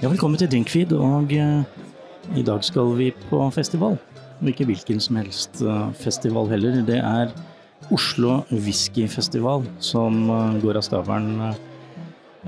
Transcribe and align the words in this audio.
Ja, 0.00 0.08
velkommen 0.08 0.40
til 0.40 0.48
Drinkfeed, 0.48 0.94
og 0.96 1.28
eh, 1.36 1.80
i 2.32 2.40
dag 2.40 2.62
skal 2.64 2.94
vi 2.96 3.10
på 3.28 3.36
festival. 3.52 3.98
Og 4.40 4.48
ikke 4.48 4.64
hvilken 4.70 5.02
som 5.04 5.18
helst 5.20 5.60
eh, 5.60 5.90
festival 6.00 6.48
heller. 6.48 6.78
Det 6.88 6.96
er 7.04 7.34
Oslo 7.92 8.38
Whiskyfestival 8.48 9.66
som 9.84 10.22
eh, 10.32 10.56
går 10.62 10.80
av 10.80 10.86
stabelen 10.88 11.44
eh, 11.50 11.60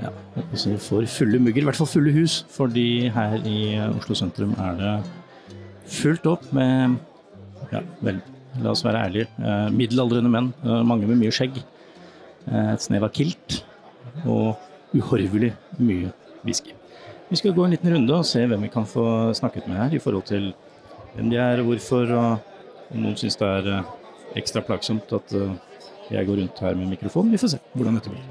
ja, 0.01 0.09
si 0.57 0.73
for 0.81 1.05
fulle 1.05 1.37
mugger, 1.37 1.61
i 1.61 1.69
hvert 1.69 1.77
fall 1.77 1.91
fulle 1.93 2.15
hus. 2.17 2.39
Fordi 2.57 3.11
her 3.13 3.37
i 3.45 3.59
eh, 3.75 3.85
Oslo 3.99 4.17
sentrum 4.17 4.57
er 4.57 4.81
det 4.81 4.97
fullt 5.93 6.25
opp 6.33 6.49
med 6.57 6.97
ja, 7.69 7.85
vel, 8.01 8.23
la 8.65 8.73
oss 8.73 8.81
være 8.81 9.05
ærlige, 9.11 9.29
eh, 9.37 9.67
middelaldrende 9.77 10.33
menn. 10.39 10.55
mange 10.89 11.05
med 11.05 11.21
mye 11.21 11.37
skjegg. 11.37 11.61
et 12.49 12.81
snev 12.81 13.05
av 13.05 13.13
kilt 13.13 13.61
og 14.25 14.57
uhorvelig 14.97 15.53
mye 15.77 16.09
whisky. 16.41 16.73
Vi 17.33 17.37
skal 17.37 17.53
gå 17.53 17.63
en 17.65 17.71
liten 17.73 17.89
runde 17.89 18.13
og 18.13 18.27
se 18.29 18.43
hvem 18.45 18.61
vi 18.61 18.67
kan 18.69 18.83
få 18.85 19.33
snakket 19.33 19.65
med 19.65 19.79
her 19.79 19.93
i 19.97 19.99
forhold 19.99 20.23
til 20.29 20.51
hvem 21.15 21.31
de 21.31 21.37
er, 21.41 21.61
hvorfor, 21.65 22.11
og 22.13 22.93
om 22.93 22.99
noen 23.01 23.15
syns 23.17 23.39
det 23.39 23.47
er 23.47 23.69
eh, 23.73 23.87
ekstra 24.37 24.61
plagsomt 24.61 25.09
at 25.17 25.33
eh, 25.39 25.55
jeg 26.13 26.27
går 26.27 26.37
rundt 26.43 26.61
her 26.61 26.77
med 26.77 26.91
mikrofon. 26.91 27.31
Vi 27.33 27.39
får 27.41 27.55
se 27.55 27.59
hvordan 27.73 27.97
dette 27.97 28.13
blir. 28.13 28.21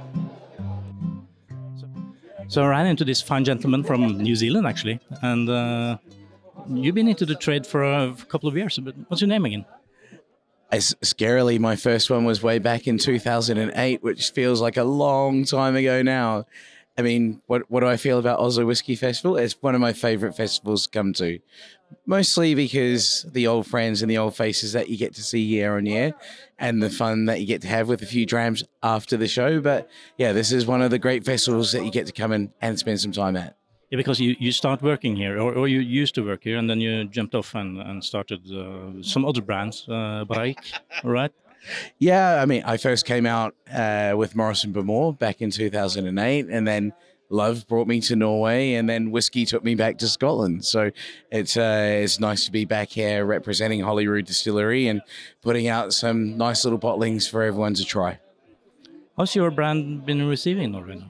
So 2.48 2.62
I 2.62 2.68
ran 2.68 2.86
into 2.86 3.04
this 3.04 3.22
fine 3.22 3.44
gentleman 3.44 3.82
from 3.82 4.06
New 4.22 4.36
Zealand, 4.36 4.68
actually, 4.68 5.00
and 5.20 5.50
uh, 5.50 5.96
you've 6.68 6.94
been 6.94 7.08
into 7.08 7.26
the 7.26 7.34
trade 7.34 7.66
for 7.66 7.82
a 7.82 8.14
couple 8.28 8.48
of 8.48 8.56
years. 8.56 8.78
But 8.78 8.94
what's 9.08 9.20
your 9.20 9.28
name 9.28 9.44
again? 9.46 9.64
As 10.70 10.94
scarily, 11.02 11.58
my 11.58 11.74
first 11.74 12.08
one 12.08 12.24
was 12.24 12.40
way 12.40 12.60
back 12.60 12.86
in 12.86 12.98
2008, 12.98 14.04
which 14.04 14.30
feels 14.30 14.60
like 14.60 14.76
a 14.76 14.84
long 14.84 15.44
time 15.44 15.74
ago 15.74 16.02
now. 16.02 16.44
I 16.98 17.02
mean, 17.02 17.40
what 17.46 17.70
what 17.70 17.80
do 17.80 17.86
I 17.86 17.96
feel 17.96 18.18
about 18.18 18.38
Oslo 18.38 18.66
Whiskey 18.66 18.96
Festival? 18.96 19.36
It's 19.36 19.56
one 19.62 19.74
of 19.74 19.80
my 19.80 19.92
favorite 19.92 20.36
festivals 20.36 20.84
to 20.84 20.90
come 20.90 21.14
to, 21.14 21.38
mostly 22.04 22.54
because 22.54 23.24
the 23.32 23.46
old 23.46 23.66
friends 23.66 24.02
and 24.02 24.10
the 24.10 24.18
old 24.18 24.36
faces 24.36 24.74
that 24.74 24.90
you 24.90 24.98
get 24.98 25.14
to 25.14 25.22
see 25.22 25.40
year 25.40 25.76
on 25.78 25.86
year, 25.86 26.12
and 26.58 26.82
the 26.82 26.90
fun 26.90 27.24
that 27.26 27.40
you 27.40 27.46
get 27.46 27.62
to 27.62 27.68
have 27.68 27.88
with 27.88 28.02
a 28.02 28.06
few 28.06 28.26
drams 28.26 28.62
after 28.82 29.16
the 29.16 29.28
show. 29.28 29.60
But 29.60 29.88
yeah, 30.18 30.32
this 30.32 30.52
is 30.52 30.66
one 30.66 30.82
of 30.82 30.90
the 30.90 30.98
great 30.98 31.24
festivals 31.24 31.72
that 31.72 31.84
you 31.84 31.90
get 31.90 32.06
to 32.06 32.12
come 32.12 32.32
in 32.32 32.52
and 32.60 32.78
spend 32.78 33.00
some 33.00 33.12
time 33.12 33.36
at. 33.36 33.56
Yeah, 33.90 33.98
because 33.98 34.20
you, 34.20 34.34
you 34.38 34.52
start 34.52 34.80
working 34.80 35.16
here, 35.16 35.38
or, 35.38 35.52
or 35.52 35.68
you 35.68 35.80
used 35.80 36.14
to 36.14 36.24
work 36.24 36.44
here, 36.44 36.56
and 36.56 36.68
then 36.68 36.80
you 36.80 37.04
jumped 37.04 37.34
off 37.34 37.54
and, 37.54 37.78
and 37.78 38.02
started 38.02 38.40
uh, 38.50 39.02
some 39.02 39.26
other 39.26 39.42
brands, 39.42 39.86
uh, 39.86 40.24
Braik, 40.26 40.56
right? 41.04 41.30
Yeah, 41.98 42.42
I 42.42 42.46
mean, 42.46 42.62
I 42.64 42.76
first 42.76 43.06
came 43.06 43.26
out 43.26 43.54
uh, 43.72 44.14
with 44.16 44.34
Morrison 44.34 44.72
Bemore 44.72 45.18
back 45.18 45.40
in 45.40 45.50
2008, 45.50 46.46
and 46.48 46.66
then 46.66 46.92
Love 47.32 47.66
brought 47.66 47.86
me 47.86 47.98
to 48.02 48.14
Norway, 48.14 48.74
and 48.74 48.88
then 48.88 49.10
whiskey 49.10 49.46
took 49.46 49.64
me 49.64 49.74
back 49.74 49.96
to 49.98 50.06
Scotland. 50.06 50.66
So 50.66 50.90
it's 51.30 51.56
uh, 51.56 52.00
it's 52.02 52.20
nice 52.20 52.44
to 52.44 52.52
be 52.52 52.66
back 52.66 52.90
here 52.90 53.24
representing 53.24 53.80
Holyrood 53.80 54.26
Distillery 54.26 54.86
and 54.86 55.00
putting 55.40 55.66
out 55.66 55.94
some 55.94 56.36
nice 56.36 56.64
little 56.64 56.78
bottlings 56.78 57.30
for 57.30 57.42
everyone 57.42 57.72
to 57.74 57.84
try. 57.84 58.18
How's 59.16 59.34
your 59.34 59.50
brand 59.50 60.04
been 60.04 60.26
receiving 60.28 60.64
in 60.64 60.72
Norway? 60.72 61.04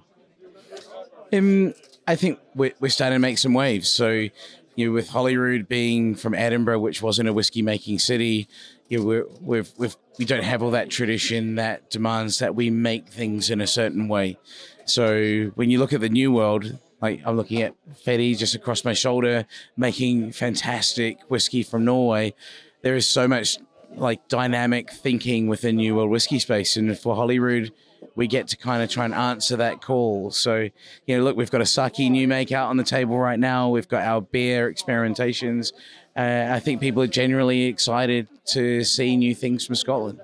Um, 1.33 1.75
I 2.07 2.15
think 2.15 2.39
we're, 2.55 2.75
we're 2.79 2.89
starting 2.89 3.17
to 3.17 3.21
make 3.21 3.39
some 3.39 3.55
waves. 3.55 3.89
So, 3.89 4.29
you 4.77 4.87
know, 4.87 4.93
with 4.93 5.09
Holyrood 5.09 5.69
being 5.69 6.15
from 6.15 6.35
Edinburgh, 6.35 6.81
which 6.81 7.03
wasn't 7.03 7.29
a 7.29 7.33
whiskey 7.33 7.63
making 7.63 7.99
city, 7.99 8.49
you 8.93 8.99
know, 8.99 9.05
we're, 9.07 9.27
we've, 9.41 9.73
we've, 9.79 9.97
we 10.19 10.27
don't 10.27 10.45
have 10.45 10.63
all 10.63 10.73
that 10.73 10.91
tradition 10.91 11.55
that 11.55 11.89
demands 11.89 12.41
that 12.41 12.55
we 12.55 12.69
make 12.69 13.09
things 13.09 13.49
in 13.49 13.63
a 13.63 13.67
certain 13.67 14.07
way. 14.07 14.37
So, 14.85 15.51
when 15.55 15.71
you 15.71 15.79
look 15.79 15.95
at 15.95 16.03
the 16.03 16.11
new 16.11 16.31
world, 16.31 16.79
like 17.01 17.23
I'm 17.25 17.39
looking 17.39 17.63
at 17.63 17.75
Fetty 18.05 18.37
just 18.37 18.55
across 18.55 18.85
my 18.85 18.93
shoulder, 18.93 19.47
making 19.79 20.33
fantastic 20.33 21.21
whiskey 21.29 21.63
from 21.63 21.87
Norway. 21.87 22.35
There 22.83 22.95
is 22.95 23.09
so 23.09 23.27
much 23.27 23.57
like 23.95 24.29
dynamic 24.29 24.91
thinking 24.91 25.47
within 25.47 25.77
New 25.77 25.97
World 25.97 26.11
whiskey 26.11 26.39
space, 26.39 26.77
and 26.77 26.99
for 26.99 27.17
Holyrood, 27.17 27.73
we 28.15 28.27
get 28.27 28.49
to 28.49 28.59
kind 28.59 28.83
of 28.83 28.91
try 28.91 29.07
and 29.07 29.15
answer 29.15 29.57
that 29.57 29.81
call. 29.81 30.31
So, 30.31 30.69
you 31.07 31.17
know, 31.17 31.25
look, 31.25 31.35
we've 31.35 31.51
got 31.51 31.63
a 31.63 31.67
sake 31.67 31.99
new 31.99 32.29
make 32.29 32.53
out 32.53 32.69
on 32.69 32.77
the 32.77 32.85
table 32.85 33.19
right 33.19 33.39
now. 33.39 33.71
We've 33.71 33.89
got 33.89 34.03
our 34.03 34.21
beer 34.21 34.71
experimentations. 34.71 35.73
Uh, 36.15 36.47
I 36.51 36.61
think 36.61 36.81
people 36.81 37.03
are 37.03 37.07
generally 37.07 37.63
excited 37.65 38.29
to 38.53 38.85
see 38.85 39.17
new 39.17 39.35
things 39.35 39.67
from 39.67 39.77
Scotland. 39.77 40.21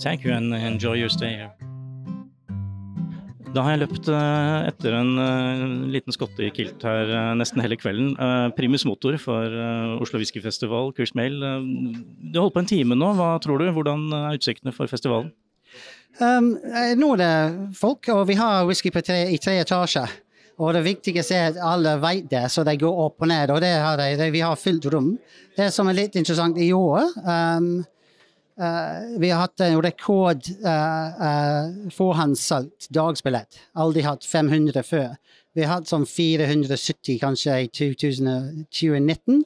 Thank 0.00 0.24
you 0.24 0.32
and 0.32 0.54
enjoy 0.54 0.94
your 0.94 1.10
stay 1.10 1.36
here. 1.36 1.52
Da 3.54 3.62
har 3.64 3.74
jeg 3.74 3.80
løpt 3.80 4.08
eh, 4.12 4.66
etter 4.68 4.94
en 4.98 5.14
eh, 5.22 5.62
liten 5.94 6.12
skotte 6.12 6.44
i 6.44 6.50
kilt 6.52 6.84
her 6.84 7.08
eh, 7.08 7.30
nesten 7.38 7.62
hele 7.64 7.78
kvelden. 7.80 8.12
Primus 8.58 8.84
motor 8.84 9.16
for 9.20 9.56
Oslo 10.02 10.20
Whiskyfestival, 10.20 10.92
Kurs 10.96 11.14
Mail. 11.16 11.38
Du 11.40 12.38
har 12.38 12.44
holdt 12.44 12.58
på 12.58 12.64
en 12.64 12.70
time 12.70 12.98
nå, 12.98 13.12
hva 13.16 13.36
tror 13.42 13.62
du? 13.62 13.70
Hvordan 13.72 14.08
er 14.12 14.38
utsiktene 14.38 14.74
for 14.76 14.90
festivalen? 14.90 15.32
Um, 16.18 16.54
nå 16.98 17.12
er 17.14 17.20
det 17.20 17.32
folk, 17.78 18.08
og 18.12 18.26
vi 18.28 18.36
har 18.38 18.66
whisky 18.68 18.90
på 18.92 19.02
tre, 19.06 19.20
i 19.32 19.38
tre 19.40 19.58
etasjer. 19.62 20.12
Og 20.58 20.74
det 20.74 20.82
viktigste 20.82 21.36
er 21.36 21.52
at 21.52 21.60
alle 21.62 21.94
vet 22.02 22.26
det, 22.32 22.46
så 22.50 22.64
de 22.66 22.74
går 22.78 23.02
opp 23.04 23.22
og 23.22 23.30
ned. 23.30 23.52
Og 23.54 23.60
det 23.62 23.70
har 23.78 23.98
de, 24.00 24.08
det, 24.18 24.32
vi 24.34 24.42
har 24.42 24.58
fylt 24.58 24.88
rom. 24.90 25.12
Det 25.56 25.70
som 25.74 25.90
er 25.90 25.98
litt 26.00 26.18
interessant 26.18 26.58
i 26.58 26.72
år 26.74 27.12
um, 27.22 27.68
uh, 28.58 28.96
Vi 29.22 29.30
har 29.30 29.44
hatt 29.44 29.62
en 29.66 29.78
rekord 29.82 30.48
uh, 30.64 31.20
uh, 31.22 31.92
forhåndssolgt 31.94 32.90
dagsbillett. 32.94 33.60
Aldri 33.78 34.02
hatt 34.06 34.26
500 34.26 34.82
før. 34.86 35.14
Vi 35.54 35.62
har 35.62 35.78
hatt 35.78 35.90
sånn 35.90 36.06
470 36.06 37.20
kanskje 37.22 37.60
i 37.62 37.70
2019. 37.74 39.44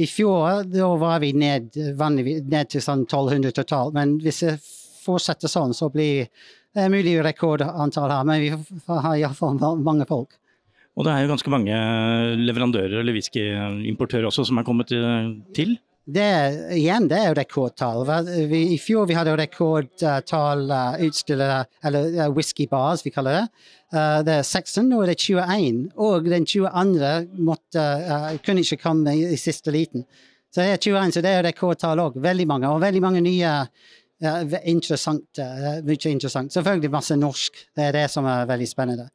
I 0.00 0.06
fjor 0.08 0.62
da 0.68 0.90
var 1.00 1.20
vi 1.24 1.32
ned, 1.36 1.72
ned 1.76 2.70
til 2.72 2.84
sånn 2.84 3.06
1200 3.08 3.56
totalt. 3.56 3.96
Men 3.96 4.18
hvis 4.20 4.44
det 4.44 4.58
fortsetter 5.00 5.48
sånn, 5.48 5.72
så 5.76 5.88
blir 5.92 6.28
det 6.76 6.86
mulig 6.92 7.16
rekordantall 7.24 8.12
her. 8.12 8.28
Men 8.28 8.44
vi 8.44 8.52
har 8.88 9.16
iallfall 9.16 9.60
mange 9.80 10.08
folk. 10.08 10.36
Og 10.98 11.06
det 11.06 11.12
er 11.12 11.22
jo 11.22 11.30
ganske 11.30 11.52
mange 11.52 11.76
leverandører 12.40 13.00
eller 13.00 13.14
whiskyimportører 13.14 14.28
også 14.28 14.48
som 14.48 14.58
er 14.60 14.66
kommet 14.66 14.92
eh, 14.92 15.30
til. 15.56 15.76
Det, 16.10 16.26
igjen, 16.74 17.06
det 17.10 17.18
er 17.20 17.28
jo 17.28 17.36
rekordtall. 17.38 18.00
Vi, 18.50 18.60
I 18.74 18.78
fjor 18.82 19.06
vi 19.06 19.14
hadde 19.14 19.36
rekordtall 19.38 20.64
uh, 20.72 20.96
utstillere, 21.06 21.60
eller 21.86 22.08
uh, 22.16 22.24
whiskybars, 22.34 23.04
vi 23.06 23.12
kaller 23.14 23.36
det. 23.36 23.44
Uh, 23.94 24.18
det 24.26 24.38
er 24.40 24.42
16, 24.42 24.88
nå 24.88 25.02
er 25.04 25.12
det 25.12 25.20
21. 25.20 25.84
Og 26.00 26.26
den 26.26 26.48
22. 26.48 27.12
Måtte, 27.38 27.84
uh, 28.08 28.32
kunne 28.42 28.64
ikke 28.64 28.80
komme 28.80 29.14
i, 29.14 29.28
i 29.36 29.38
siste 29.38 29.70
liten. 29.74 30.06
Så 30.50 30.64
det 30.64 30.72
er 30.72 30.82
21, 30.82 31.14
så 31.14 31.22
det 31.22 31.36
er 31.36 31.46
rekordtall 31.46 32.02
òg. 32.02 32.18
Veldig 32.24 32.48
mange. 32.50 32.72
Og 32.72 32.82
veldig 32.82 33.04
mange 33.04 33.22
nye 33.22 33.54
interessante, 34.68 35.46
mye 35.86 36.10
interessant. 36.10 36.50
Selvfølgelig 36.52 36.90
masse 36.92 37.16
norsk. 37.16 37.62
Det 37.76 37.86
er 37.86 37.94
det 38.00 38.08
som 38.12 38.26
er 38.28 38.50
veldig 38.50 38.68
spennende. 38.68 39.06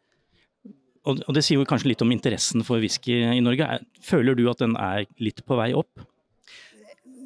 Og, 1.06 1.22
det 1.38 1.44
sier 1.46 1.60
jo 1.60 1.68
kanskje 1.70 1.92
litt 1.92 2.02
om 2.02 2.12
interessen 2.14 2.64
for 2.66 2.82
whisky 2.82 3.20
i 3.22 3.42
Norge. 3.44 3.68
Er- 3.78 3.86
Føler 4.02 4.38
du 4.38 4.48
at 4.50 4.62
den 4.62 4.76
er 4.78 5.06
litt 5.22 5.44
på 5.46 5.58
vei 5.60 5.72
opp? 5.78 6.06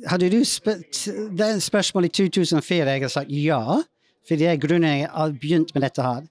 Hadde 0.08 0.30
du 0.32 0.40
spurt 0.48 1.06
det 1.36 1.50
spørsmålet 1.64 2.20
i 2.20 2.30
2004, 2.30 2.86
jeg 2.88 3.02
hadde 3.02 3.12
sagt 3.12 3.32
ja. 3.36 3.62
For 4.28 4.40
det 4.40 4.48
er 4.48 4.62
grunnen 4.62 5.02
jeg 5.02 5.10
har 5.12 5.32
begynt 5.36 5.74
med 5.76 5.84
dette 5.84 6.04
her. 6.04 6.28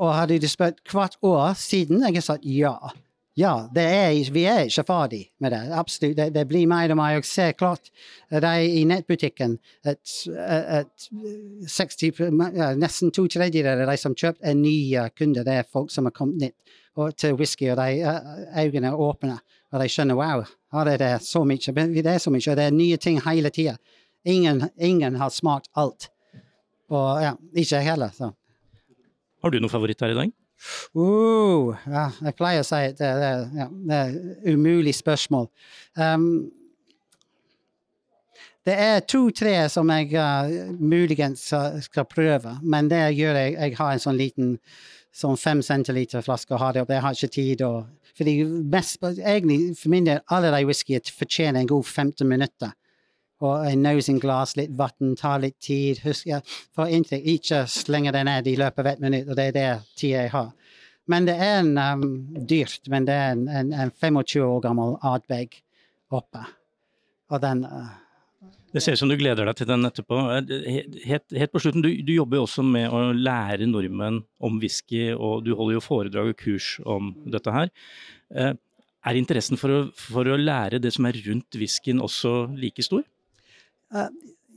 Og 0.00 0.14
hadde 0.14 0.38
du 0.40 0.48
spurt 0.48 0.78
hvert 0.90 1.16
år 1.26 1.54
siden, 1.58 2.02
jeg 2.02 2.12
hadde 2.14 2.26
sagt 2.26 2.46
ja. 2.46 2.74
Ja, 3.38 3.68
er, 3.78 4.10
vi 4.34 4.42
er 4.50 4.66
ikke 4.66 4.84
ferdig 4.84 5.20
med 5.40 5.54
det. 5.54 5.60
Absolutt. 5.72 6.16
Det, 6.18 6.26
det 6.34 6.42
blir 6.50 6.66
mer 6.68 6.90
og 6.92 6.98
mer. 6.98 7.14
Jeg 7.14 7.24
ser 7.24 7.52
klart 7.56 7.90
de 8.30 8.52
i 8.66 8.82
nettbutikken 8.84 9.54
at, 9.86 10.02
at 10.36 11.08
60, 11.66 12.20
ja, 12.58 12.72
nesten 12.76 13.14
to 13.14 13.24
tredjedeler 13.30 13.86
av 13.86 13.94
de 13.94 14.02
som 14.02 14.16
kjøper, 14.18 14.42
er 14.50 14.58
nye 14.58 15.06
kunder. 15.16 15.46
Det 15.46 15.56
er 15.60 15.70
folk 15.72 15.94
som 15.94 16.10
har 16.10 16.16
kommet 16.16 16.42
nytt 16.42 16.76
til 17.16 17.36
whisky, 17.38 17.70
og 17.70 17.78
de 17.78 18.02
eh, 18.02 18.64
øynene 18.64 18.92
er 18.92 19.00
åpne. 19.00 19.38
Og 19.70 19.80
de 19.82 19.88
skjønner 19.88 20.18
wow, 20.18 20.42
her 20.74 20.90
er 20.90 20.98
det 20.98 21.12
så 21.22 21.44
mye. 21.46 21.74
Det 21.94 22.06
er 22.06 22.18
så 22.18 22.32
mye, 22.32 22.42
og 22.50 22.58
det 22.58 22.66
er 22.66 22.74
nye 22.74 22.96
ting 22.96 23.20
hele 23.24 23.50
tida. 23.50 23.76
Ingen, 24.24 24.68
ingen 24.76 25.16
har 25.16 25.30
smakt 25.30 25.70
alt. 25.76 26.10
Og 26.90 27.22
ja, 27.22 27.34
ikke 27.54 27.76
jeg 27.76 27.86
heller. 27.86 28.10
Så. 28.12 28.32
Har 29.42 29.50
du 29.50 29.60
noen 29.60 29.72
favoritt 29.72 30.02
her 30.02 30.12
i 30.12 30.18
dag? 30.18 30.32
Uh, 30.92 31.72
ja, 31.88 32.10
jeg 32.20 32.36
pleier 32.36 32.60
å 32.60 32.66
si 32.66 32.80
at 32.90 32.98
det, 32.98 33.10
det, 33.22 33.28
ja, 33.56 33.66
det 33.70 34.00
er 34.00 34.16
et 34.16 34.48
umulig 34.52 34.92
spørsmål. 34.98 35.46
Um, 35.96 36.50
det 38.68 38.74
er 38.76 39.00
to-tre 39.08 39.54
som 39.72 39.88
jeg 39.94 40.10
uh, 40.20 40.74
muligens 40.76 41.46
skal 41.86 42.08
prøve, 42.10 42.58
men 42.60 42.90
det 42.92 43.06
gjør 43.16 43.38
jeg 43.40 43.54
Jeg 43.56 43.78
har 43.78 43.94
en 43.94 44.04
sånn 44.04 44.20
liten 44.20 44.58
sånn 45.16 45.38
fem 45.40 45.62
centiliter 45.62 46.22
flaske 46.24 46.54
og 46.54 46.62
har 46.62 46.74
det 46.74 46.84
opp. 46.84 46.92
Jeg 46.94 47.04
har 47.04 47.16
ikke 47.16 47.34
tid 47.34 47.62
Og, 47.66 48.12
fordi 48.16 48.34
mest, 48.44 49.02
egentlig, 49.02 49.76
For 49.78 49.90
min 49.90 50.06
del, 50.06 50.20
alle 50.30 50.52
de 50.54 50.66
whiskyene 50.68 51.16
fortjener 51.18 51.60
en 51.60 51.70
god 51.70 51.84
15 51.84 52.28
minutter. 52.28 52.72
Og 53.40 53.64
en 53.66 53.82
nosing-glass, 53.82 54.56
litt 54.58 54.72
vann, 54.76 55.14
tar 55.16 55.40
litt 55.40 55.56
tid. 55.64 56.02
Husk, 56.04 56.26
ja, 56.28 56.42
for 56.76 56.92
inntrykk, 56.92 57.24
ikke 57.24 57.62
slenge 57.72 58.12
det 58.12 58.24
ned 58.28 58.46
i 58.46 58.56
løpet 58.60 58.84
av 58.84 58.90
ett 58.92 59.00
minutt, 59.00 59.30
og 59.30 59.38
det 59.38 59.46
er 59.48 59.56
det 59.56 59.68
tida 59.96 60.26
jeg 60.26 60.32
har. 60.34 60.50
Men 61.08 61.26
det 61.26 61.38
er 61.40 61.62
en 61.62 61.72
um, 61.78 62.04
dyrt, 62.46 62.84
men 62.92 63.08
det 63.08 63.16
er 63.16 63.32
en, 63.32 63.46
en, 63.48 63.72
en 63.72 63.90
25 63.90 64.44
år 64.44 64.60
gammel 64.66 64.98
Ardbeg 65.02 65.56
oppe. 66.12 66.44
Og 67.32 67.40
den 67.40 67.64
uh, 67.64 67.96
Det 68.70 68.82
ser 68.82 68.94
ut 68.94 69.00
som 69.02 69.10
du 69.10 69.16
gleder 69.18 69.48
deg 69.48 69.58
til 69.58 69.66
den 69.66 69.86
etterpå. 69.88 70.16
Eh, 70.36 70.74
helt, 71.08 71.26
helt 71.34 71.52
på 71.52 71.62
slutten, 71.62 71.82
du, 71.82 71.90
du, 72.06 72.12
jobber 72.14 72.38
jo 72.38 72.46
også 72.46 72.62
med 72.66 72.86
å 72.94 73.10
lære 73.16 73.66
nordmenn 73.66 74.22
om 74.38 74.58
whisky, 74.62 75.08
og 75.10 75.42
du 75.46 75.56
holder 75.58 75.78
jo 75.78 75.84
foredrag 75.84 76.30
og 76.30 76.38
kurs 76.38 76.76
om 76.86 77.10
dette 77.34 77.54
her. 77.54 77.72
Uh, 78.30 78.52
er 79.10 79.18
interessen 79.18 79.58
for 79.58 79.74
å, 79.74 79.80
for 79.98 80.28
å, 80.28 80.38
lære 80.38 80.78
det 80.82 80.92
som 80.94 81.08
er 81.08 81.18
rundt 81.26 81.58
whiskyen 81.58 82.02
også 82.04 82.52
like 82.54 82.84
stor? 82.86 83.02
Uh, 83.90 84.06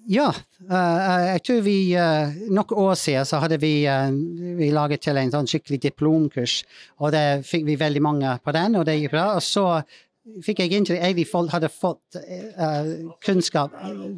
ja, 0.05 0.29
uh, 0.69 1.19
jeg 1.31 1.43
tror 1.47 1.61
vi 1.65 1.77
uh, 1.97 2.35
Noen 2.51 2.79
år 2.83 2.97
siden 2.99 3.25
så 3.25 3.39
hadde 3.41 3.57
vi, 3.63 3.75
vi 4.59 4.69
laget 4.75 5.07
til 5.07 5.17
en 5.17 5.33
sånn 5.33 5.49
skikkelig 5.49 5.81
diplomkurs, 5.87 6.59
og 7.01 7.15
det 7.15 7.47
fikk 7.49 7.65
vi 7.71 7.81
veldig 7.81 8.05
mange 8.05 8.37
på 8.45 8.53
den, 8.53 8.77
og 8.77 8.85
det 8.85 8.99
gikk 8.99 9.15
bra. 9.15 9.31
Og 9.39 9.41
så 9.41 9.65
fikk 10.43 10.61
jeg 10.63 11.25
folk 11.27 11.51
hadde 11.51 11.69
fått 11.71 12.15
uh, 12.15 13.11
kunnskap 13.25 13.73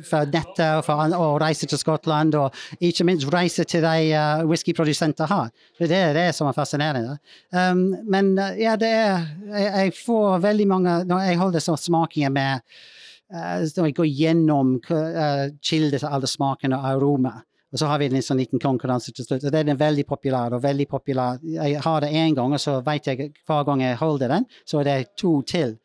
fra 0.05 0.23
nettet 0.29 0.77
og 0.77 0.83
fra 0.85 1.07
å 1.17 1.29
reise 1.41 1.65
til 1.69 1.79
Skottland, 1.81 2.35
og 2.37 2.53
ikke 2.79 3.07
minst 3.07 3.29
reise 3.33 3.65
til 3.65 3.81
de 3.85 4.11
uh, 4.13 4.43
whiskyprodusenter 4.45 5.29
har. 5.31 5.49
Det 5.79 5.89
er 5.91 6.13
det 6.13 6.27
som 6.37 6.49
er 6.49 6.57
fascinerende. 6.57 7.17
Um, 7.51 7.87
men 8.05 8.35
uh, 8.37 8.53
ja, 8.59 8.75
det 8.77 8.91
er 8.91 9.25
jeg, 9.49 9.71
jeg, 9.71 9.95
får 10.05 10.43
veldig 10.43 10.67
mange 10.69 10.93
Når 11.09 11.25
jeg 11.25 11.39
holder 11.39 11.63
sånne 11.63 11.81
smakinger 11.81 12.31
med 12.33 12.61
uh, 13.33 13.65
Når 13.65 13.89
jeg 13.89 13.97
går 13.97 14.09
gjennom 14.09 14.77
uh, 14.91 15.45
kilder 15.65 16.01
til 16.01 16.09
alle 16.09 16.29
smakene 16.29 16.77
og 16.77 16.89
aromaer. 16.93 17.43
Og 17.73 17.79
så 17.81 17.89
har 17.89 17.99
vi 17.99 18.07
en 18.07 18.23
sånn 18.23 18.39
liten 18.39 18.61
konkurranse 18.61 19.11
til 19.11 19.25
slutt. 19.25 19.43
og 19.43 19.51
Den 19.51 19.73
er 19.73 19.79
veldig 19.79 20.05
populær. 20.07 20.53
og 20.53 20.61
veldig 20.63 20.85
populær. 20.87 21.41
Jeg 21.43 21.81
har 21.83 22.01
det 22.01 22.13
én 22.13 22.35
gang, 22.37 22.53
og 22.53 22.61
så 22.61 22.77
vet 22.85 23.09
jeg 23.09 23.33
hver 23.47 23.65
gang 23.67 23.81
jeg 23.81 23.97
holder 23.99 24.31
den, 24.31 24.45
så 24.65 24.79
er 24.79 24.83
det 24.83 25.15
to 25.17 25.41
til 25.41 25.75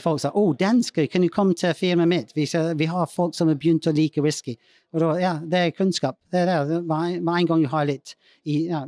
folk 0.00 0.20
sa 0.20 0.30
'Å, 0.30 0.38
oh, 0.40 0.54
dansker, 0.54 1.06
kan 1.06 1.22
du 1.22 1.28
komme 1.28 1.54
til 1.54 1.74
firmaet 1.74 2.08
mitt?' 2.08 2.32
Vi, 2.36 2.46
vi, 2.76 2.86
har 2.86 3.06
folk 3.06 3.34
som 3.34 3.48
har 3.48 3.56
begynt 3.56 3.86
å 3.86 3.92
like 3.92 4.22
whisky. 4.22 4.56
Og 4.92 5.00
da, 5.00 5.12
ja, 5.20 5.34
det 5.38 5.58
er 5.58 5.70
kunnskap. 5.70 6.18
Det 6.30 6.40
er 6.40 6.64
det. 6.66 6.82
Med 6.86 7.34
en 7.34 7.46
gang 7.46 7.62
du 7.62 7.68
har 7.68 7.84
litt 7.84 8.16
i, 8.44 8.68
ja, 8.68 8.86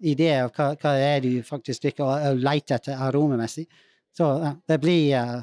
idé 0.00 0.30
av 0.42 0.52
hva, 0.52 0.74
hva 0.76 0.94
det 0.96 1.08
er 1.08 1.20
du 1.24 1.42
faktisk 1.42 1.82
drikker, 1.82 2.04
og, 2.04 2.30
og 2.30 2.44
leter 2.44 2.76
etter 2.76 3.02
aromamessig, 3.08 3.66
så 4.16 4.30
ja, 4.42 4.54
det 4.68 4.80
blir 4.80 5.12
uh, 5.16 5.42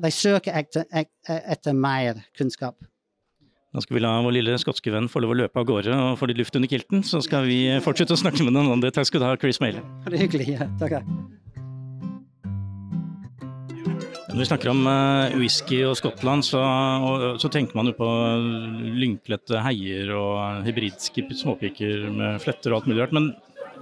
De 0.00 0.10
søker 0.10 0.56
etter, 0.56 0.86
etter 1.28 1.72
mer 1.76 2.24
kunnskap. 2.36 2.76
Da 3.74 3.82
skal 3.82 3.98
vi 3.98 4.02
la 4.04 4.14
vår 4.22 4.36
lille 4.36 4.54
skotske 4.62 4.92
venn 4.94 5.10
få 5.10 5.20
lov 5.24 5.34
å 5.34 5.38
løpe 5.42 5.60
av 5.60 5.66
gårde 5.66 5.94
og 5.98 6.18
få 6.20 6.30
litt 6.30 6.38
luft 6.38 6.54
under 6.54 6.70
kilten, 6.70 7.02
så 7.02 7.20
skal 7.24 7.48
vi 7.50 7.58
fortsette 7.82 8.14
å 8.14 8.20
snakke 8.22 8.46
med 8.46 8.54
noen 8.54 8.70
andre. 8.78 8.94
Takk 8.94 9.10
skal 9.10 9.24
du 9.24 9.26
ha, 9.26 9.34
Chris 9.36 9.58
Mailer. 9.60 9.82
Det 10.06 10.14
er 10.14 10.22
hyggelig. 10.28 10.52
Ja. 10.54 10.70
Takk. 10.78 11.02
Når 14.34 14.40
vi 14.42 14.46
snakker 14.48 14.70
om 14.72 14.80
uh, 14.90 15.34
whisky 15.38 15.76
og 15.86 15.92
Skottland, 15.94 16.42
så, 16.42 16.58
og, 16.58 17.20
så, 17.38 17.46
tenker 17.54 17.76
man 17.78 17.86
jo 17.86 17.92
på 17.94 18.06
lynklette 18.98 19.60
heier 19.62 20.10
og 20.10 20.64
hybridske 20.66 21.22
småpiker 21.38 22.08
med 22.10 22.42
fletter 22.42 22.74
og 22.74 22.80
alt 22.80 22.88
mulig 22.90 23.04
rart. 23.04 23.14
Men 23.14 23.28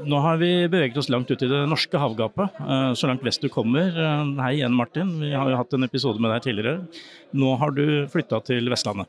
nå 0.05 0.21
har 0.21 0.37
vi 0.43 0.51
beveget 0.67 1.01
oss 1.01 1.09
langt 1.09 1.33
ut 1.33 1.47
i 1.47 1.49
det 1.49 1.63
norske 1.73 1.97
havgapet, 1.97 2.61
uh, 2.69 2.93
så 2.93 3.09
langt 3.09 3.25
vest 3.25 3.41
du 3.41 3.49
kommer. 3.49 3.97
Uh, 3.97 4.37
hei 4.45 4.59
igjen, 4.59 4.77
Martin. 4.77 5.17
Vi 5.25 5.33
har 5.33 5.49
jo 5.49 5.57
hatt 5.57 5.73
en 5.73 5.89
episode 5.89 6.21
med 6.21 6.35
deg 6.35 6.45
tidligere. 6.51 6.85
Nå 7.33 7.57
har 7.65 7.73
du 7.73 7.85
flytta 8.13 8.45
til 8.53 8.69
Vestlandet. 8.77 9.09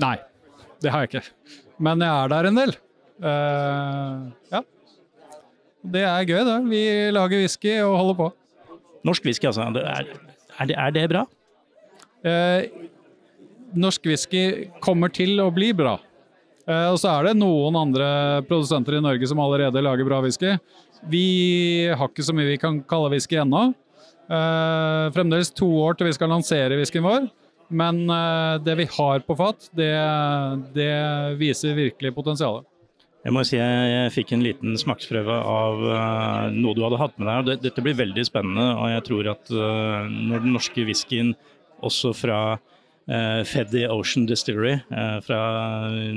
Nei, 0.00 0.16
det 0.80 0.96
har 0.96 1.04
jeg 1.04 1.12
ikke. 1.12 1.56
Men 1.84 2.00
jeg 2.00 2.16
er 2.16 2.32
der 2.32 2.48
en 2.48 2.64
del. 2.64 2.76
ja. 4.56 4.64
Det 5.84 6.08
er 6.16 6.28
gøy, 6.32 6.44
det. 6.48 6.60
Vi 6.72 6.84
lager 7.12 7.44
whisky 7.44 7.76
og 7.84 7.98
holder 8.00 8.22
på. 8.24 8.34
Norsk 9.04 9.28
whisky, 9.28 9.52
altså. 9.52 9.68
Det 9.76 9.84
er 9.84 10.31
er 10.60 10.70
det, 10.70 10.76
er 10.78 10.94
det 10.94 11.04
bra? 11.12 11.26
Eh, 12.22 12.68
norsk 13.72 14.06
whisky 14.06 14.70
kommer 14.84 15.12
til 15.12 15.40
å 15.42 15.50
bli 15.54 15.72
bra. 15.76 15.96
Eh, 16.68 16.88
og 16.92 16.98
så 17.02 17.10
er 17.16 17.30
det 17.30 17.38
noen 17.40 17.76
andre 17.78 18.08
produsenter 18.48 18.98
i 18.98 19.04
Norge 19.04 19.28
som 19.28 19.40
allerede 19.42 19.82
lager 19.82 20.06
bra 20.08 20.20
whisky. 20.24 20.56
Vi 21.10 21.88
har 21.90 22.10
ikke 22.10 22.26
så 22.26 22.34
mye 22.36 22.52
vi 22.52 22.60
kan 22.62 22.80
kalle 22.88 23.10
whisky 23.12 23.40
ennå. 23.42 23.72
Eh, 24.32 25.06
fremdeles 25.16 25.50
to 25.54 25.68
år 25.82 25.98
til 25.98 26.08
vi 26.08 26.16
skal 26.16 26.30
lansere 26.32 26.78
whiskyen 26.78 27.06
vår. 27.06 27.30
Men 27.72 28.04
eh, 28.10 28.58
det 28.62 28.76
vi 28.82 28.88
har 28.98 29.24
på 29.26 29.36
fat, 29.38 29.70
det, 29.76 29.92
det 30.76 30.92
viser 31.40 31.78
virkelig 31.78 32.14
potensialet. 32.14 32.66
Jeg 33.22 33.34
må 33.36 33.44
si 33.46 33.54
jeg, 33.54 33.82
jeg 33.86 34.12
fikk 34.16 34.32
en 34.34 34.42
liten 34.42 34.78
smaksprøve 34.78 35.34
av 35.46 35.82
uh, 35.86 36.46
noe 36.50 36.74
du 36.74 36.82
hadde 36.82 36.98
hatt 36.98 37.14
med 37.20 37.28
deg. 37.28 37.38
og 37.38 37.62
Dette 37.62 37.84
blir 37.84 37.98
veldig 37.98 38.24
spennende, 38.26 38.64
og 38.74 38.90
jeg 38.90 39.04
tror 39.06 39.30
at 39.36 39.52
uh, 39.54 40.10
når 40.10 40.42
den 40.42 40.56
norske 40.56 40.86
whiskyen 40.88 41.30
også 41.86 42.10
fra 42.18 42.40
uh, 42.56 43.40
Feddy 43.46 43.84
Ocean 43.86 44.26
Distillery 44.26 44.74
fra 45.26 45.40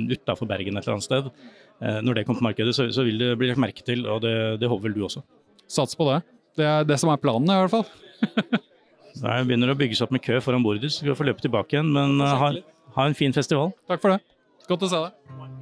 utafor 0.10 0.50
Bergen 0.50 0.78
et 0.78 0.86
eller 0.86 0.98
annet 0.98 1.06
sted, 1.08 1.30
når 1.76 2.16
det 2.16 2.24
kommer 2.26 2.40
på 2.40 2.46
markedet, 2.48 2.72
så, 2.78 2.86
så, 2.94 3.04
vil 3.04 3.20
det 3.20 3.34
bli 3.38 3.50
lagt 3.50 3.60
merke 3.60 3.84
til, 3.86 4.06
og 4.08 4.22
det, 4.24 4.36
det 4.62 4.70
håper 4.72 4.88
vel 4.88 4.96
du 4.96 5.02
også? 5.06 5.22
Sats 5.70 5.98
på 5.98 6.08
det. 6.08 6.22
Det 6.56 6.66
er 6.66 6.88
det 6.88 6.98
som 7.02 7.12
er 7.12 7.20
planen, 7.20 7.52
i 7.52 7.60
hvert 7.66 7.74
fall. 7.74 8.62
Det 9.16 9.36
begynner 9.48 9.72
å 9.72 9.78
bygges 9.80 10.02
opp 10.04 10.12
med 10.12 10.24
kø 10.26 10.42
foran 10.44 10.64
bordet, 10.66 10.90
så 10.92 11.06
vi 11.06 11.16
får 11.16 11.30
løpe 11.30 11.44
tilbake 11.46 11.78
igjen. 11.78 11.94
Men 11.96 12.20
ha, 12.20 12.52
ha 12.98 13.08
en 13.08 13.16
fin 13.16 13.36
festival. 13.36 13.72
Takk 13.88 14.04
for 14.04 14.12
det. 14.12 14.20
Godt 14.68 14.90
å 14.90 14.92
se 14.92 15.06
deg. 15.06 15.55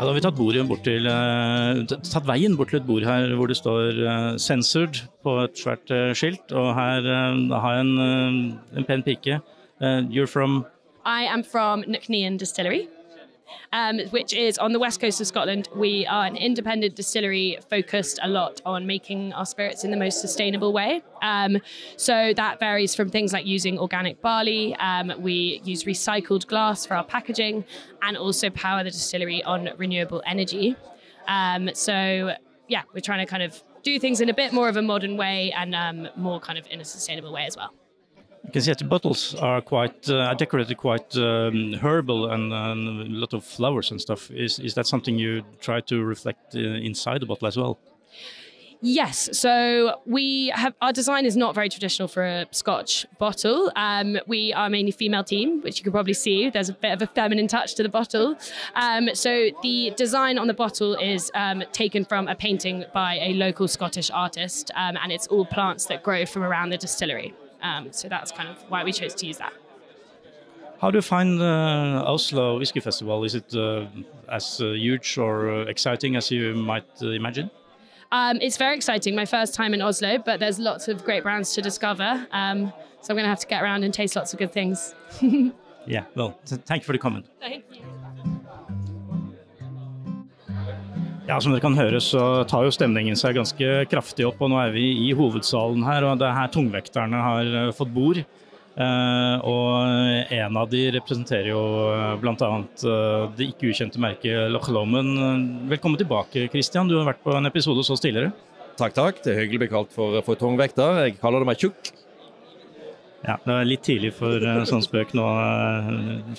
Ja, 0.00 0.06
da 0.06 0.14
har 0.14 0.16
vi 0.16 0.22
tatt, 0.24 0.38
til, 0.80 1.06
uh, 1.12 1.80
tatt 1.84 2.24
veien 2.24 2.54
bort 2.56 2.70
til 2.72 2.78
et 2.78 2.86
bord 2.88 3.04
her 3.04 3.34
hvor 3.36 3.50
det 3.50 3.58
står 3.58 3.98
uh, 4.00 4.38
'censored' 4.40 5.02
på 5.20 5.34
et 5.42 5.60
svært 5.60 5.92
uh, 5.92 6.14
skilt. 6.16 6.54
Og 6.56 6.70
her 6.72 7.04
har 7.52 7.74
jeg 7.76 7.84
en, 7.84 8.56
en 8.80 8.86
pen 8.88 9.02
pike. 9.02 9.42
you're 10.08 10.26
from 10.26 10.64
I 11.04 11.28
am 11.28 11.44
from 11.44 11.82
Knocknean 11.82 12.38
Distillery. 12.38 12.88
Um, 13.72 14.00
which 14.10 14.32
is 14.34 14.58
on 14.58 14.72
the 14.72 14.78
west 14.78 15.00
coast 15.00 15.20
of 15.20 15.26
Scotland. 15.26 15.68
We 15.74 16.06
are 16.06 16.24
an 16.24 16.36
independent 16.36 16.96
distillery 16.96 17.58
focused 17.68 18.18
a 18.22 18.28
lot 18.28 18.60
on 18.64 18.86
making 18.86 19.32
our 19.32 19.46
spirits 19.46 19.84
in 19.84 19.90
the 19.90 19.96
most 19.96 20.20
sustainable 20.20 20.72
way. 20.72 21.02
Um, 21.22 21.58
so 21.96 22.32
that 22.34 22.60
varies 22.60 22.94
from 22.94 23.10
things 23.10 23.32
like 23.32 23.46
using 23.46 23.78
organic 23.78 24.20
barley, 24.20 24.74
um, 24.76 25.12
we 25.18 25.60
use 25.64 25.84
recycled 25.84 26.46
glass 26.46 26.86
for 26.86 26.94
our 26.94 27.04
packaging, 27.04 27.64
and 28.02 28.16
also 28.16 28.50
power 28.50 28.82
the 28.84 28.90
distillery 28.90 29.42
on 29.44 29.70
renewable 29.76 30.22
energy. 30.26 30.76
Um, 31.28 31.70
so, 31.74 32.34
yeah, 32.68 32.82
we're 32.94 33.00
trying 33.00 33.24
to 33.24 33.30
kind 33.30 33.42
of 33.42 33.62
do 33.82 33.98
things 33.98 34.20
in 34.20 34.28
a 34.28 34.34
bit 34.34 34.52
more 34.52 34.68
of 34.68 34.76
a 34.76 34.82
modern 34.82 35.16
way 35.16 35.52
and 35.52 35.74
um, 35.74 36.08
more 36.16 36.40
kind 36.40 36.58
of 36.58 36.66
in 36.70 36.80
a 36.80 36.84
sustainable 36.84 37.32
way 37.32 37.46
as 37.46 37.56
well. 37.56 37.72
You 38.50 38.54
can 38.54 38.62
see 38.62 38.72
that 38.72 38.78
the 38.78 38.84
bottles 38.84 39.36
are 39.36 39.60
quite 39.60 40.10
uh, 40.10 40.34
decorated 40.34 40.76
quite 40.76 41.16
um, 41.16 41.72
herbal 41.74 42.32
and, 42.32 42.52
and, 42.52 43.06
a 43.06 43.20
lot 43.20 43.32
of 43.32 43.44
flowers 43.44 43.92
and 43.92 44.00
stuff. 44.00 44.28
Is 44.32 44.58
is 44.58 44.74
that 44.74 44.88
something 44.88 45.16
you 45.16 45.44
try 45.60 45.80
to 45.82 46.02
reflect 46.02 46.56
uh, 46.56 46.58
inside 46.58 47.22
the 47.22 47.26
bottle 47.26 47.46
as 47.46 47.56
well? 47.56 47.78
Yes, 48.82 49.38
so 49.38 50.00
we 50.04 50.48
have 50.48 50.74
our 50.82 50.92
design 50.92 51.26
is 51.26 51.36
not 51.36 51.54
very 51.54 51.68
traditional 51.68 52.08
for 52.08 52.24
a 52.24 52.46
Scotch 52.50 53.06
bottle. 53.20 53.70
Um, 53.76 54.18
we 54.26 54.52
are 54.52 54.68
mainly 54.68 54.90
female 54.90 55.22
team, 55.22 55.60
which 55.62 55.78
you 55.78 55.84
can 55.84 55.92
probably 55.92 56.14
see. 56.14 56.50
There's 56.50 56.70
a 56.70 56.72
bit 56.72 56.90
of 56.90 57.02
a 57.02 57.06
feminine 57.06 57.46
touch 57.46 57.76
to 57.76 57.84
the 57.84 57.88
bottle. 57.88 58.36
Um, 58.74 59.14
so 59.14 59.50
the 59.62 59.92
design 59.96 60.38
on 60.38 60.48
the 60.48 60.54
bottle 60.54 60.96
is 60.96 61.30
um, 61.34 61.62
taken 61.70 62.04
from 62.04 62.26
a 62.26 62.34
painting 62.34 62.84
by 62.92 63.20
a 63.20 63.34
local 63.34 63.68
Scottish 63.68 64.10
artist, 64.10 64.72
um, 64.74 64.96
and 65.00 65.12
it's 65.12 65.28
all 65.28 65.46
plants 65.46 65.84
that 65.86 66.02
grow 66.02 66.26
from 66.26 66.42
around 66.42 66.70
the 66.70 66.78
distillery. 66.78 67.32
Um, 67.62 67.92
so 67.92 68.08
that's 68.08 68.32
kind 68.32 68.48
of 68.48 68.56
why 68.68 68.84
we 68.84 68.92
chose 68.92 69.14
to 69.14 69.26
use 69.26 69.38
that. 69.38 69.52
How 70.80 70.90
do 70.90 70.96
you 70.96 71.02
find 71.02 71.42
uh, 71.42 72.04
Oslo 72.06 72.58
Whiskey 72.58 72.80
Festival? 72.80 73.22
Is 73.24 73.34
it 73.34 73.54
uh, 73.54 73.86
as 74.30 74.60
uh, 74.62 74.68
huge 74.68 75.18
or 75.18 75.50
uh, 75.50 75.64
exciting 75.66 76.16
as 76.16 76.30
you 76.30 76.54
might 76.54 76.86
uh, 77.02 77.08
imagine? 77.08 77.50
Um, 78.12 78.38
it's 78.40 78.56
very 78.56 78.76
exciting. 78.76 79.14
My 79.14 79.26
first 79.26 79.54
time 79.54 79.74
in 79.74 79.82
Oslo, 79.82 80.18
but 80.18 80.40
there's 80.40 80.58
lots 80.58 80.88
of 80.88 81.04
great 81.04 81.22
brands 81.22 81.54
to 81.54 81.62
discover. 81.62 82.26
Um, 82.32 82.72
so 83.02 83.12
I'm 83.12 83.16
going 83.16 83.24
to 83.24 83.28
have 83.28 83.40
to 83.40 83.46
get 83.46 83.62
around 83.62 83.84
and 83.84 83.92
taste 83.92 84.16
lots 84.16 84.32
of 84.32 84.38
good 84.38 84.52
things. 84.52 84.94
yeah, 85.86 86.04
well, 86.14 86.38
thank 86.44 86.82
you 86.82 86.86
for 86.86 86.92
the 86.92 86.98
comment. 86.98 87.26
Thank 87.40 87.64
you. 87.72 87.82
Ja, 91.30 91.36
Som 91.38 91.52
dere 91.54 91.62
kan 91.62 91.76
høre, 91.78 92.00
så 92.02 92.42
tar 92.50 92.64
jo 92.66 92.72
stemningen 92.74 93.14
seg 93.14 93.36
ganske 93.38 93.66
kraftig 93.86 94.24
opp. 94.26 94.40
og 94.42 94.50
Nå 94.50 94.56
er 94.58 94.72
vi 94.74 94.88
i 95.06 95.12
hovedsalen 95.14 95.84
her, 95.86 96.02
og 96.08 96.18
det 96.18 96.26
er 96.26 96.34
her 96.34 96.50
tungvekterne 96.50 97.20
har 97.22 97.50
eh, 97.60 97.74
fått 97.76 97.92
bord. 97.94 98.18
Uh, 98.80 99.36
og 99.46 100.32
en 100.32 100.58
av 100.58 100.68
de 100.72 100.80
representerer 100.94 101.50
jo 101.52 101.60
uh, 101.90 102.16
bl.a. 102.18 102.34
Uh, 102.82 103.30
det 103.36 103.50
ikke 103.52 103.70
ukjente 103.70 104.02
merket 104.02 104.50
Loch 104.50 104.66
Lomond. 104.74 105.70
Velkommen 105.70 106.00
tilbake, 106.00 106.48
Christian. 106.50 106.90
Du 106.90 106.96
har 106.98 107.06
vært 107.12 107.22
på 107.22 107.34
en 107.36 107.46
episode 107.46 107.78
hos 107.78 107.92
oss 107.94 108.02
tidligere. 108.02 108.34
Takk, 108.80 108.98
takk. 108.98 109.22
Det 109.22 109.34
er 109.34 109.42
hyggelig 109.44 109.60
å 109.60 109.64
bli 109.66 109.72
kalt 109.76 109.94
for, 109.94 110.18
for 110.26 110.40
tungvekter. 110.40 111.04
Jeg 111.04 111.18
kaller 111.22 111.44
det 111.44 111.52
meg 111.52 111.62
tjukk. 111.62 111.94
Ja, 113.22 113.38
det 113.44 113.54
er 113.54 113.70
litt 113.70 113.86
tidlig 113.86 114.16
for 114.18 114.50
uh, 114.50 114.64
sånn 114.66 114.82
spøk 114.82 115.14
nå, 115.14 115.30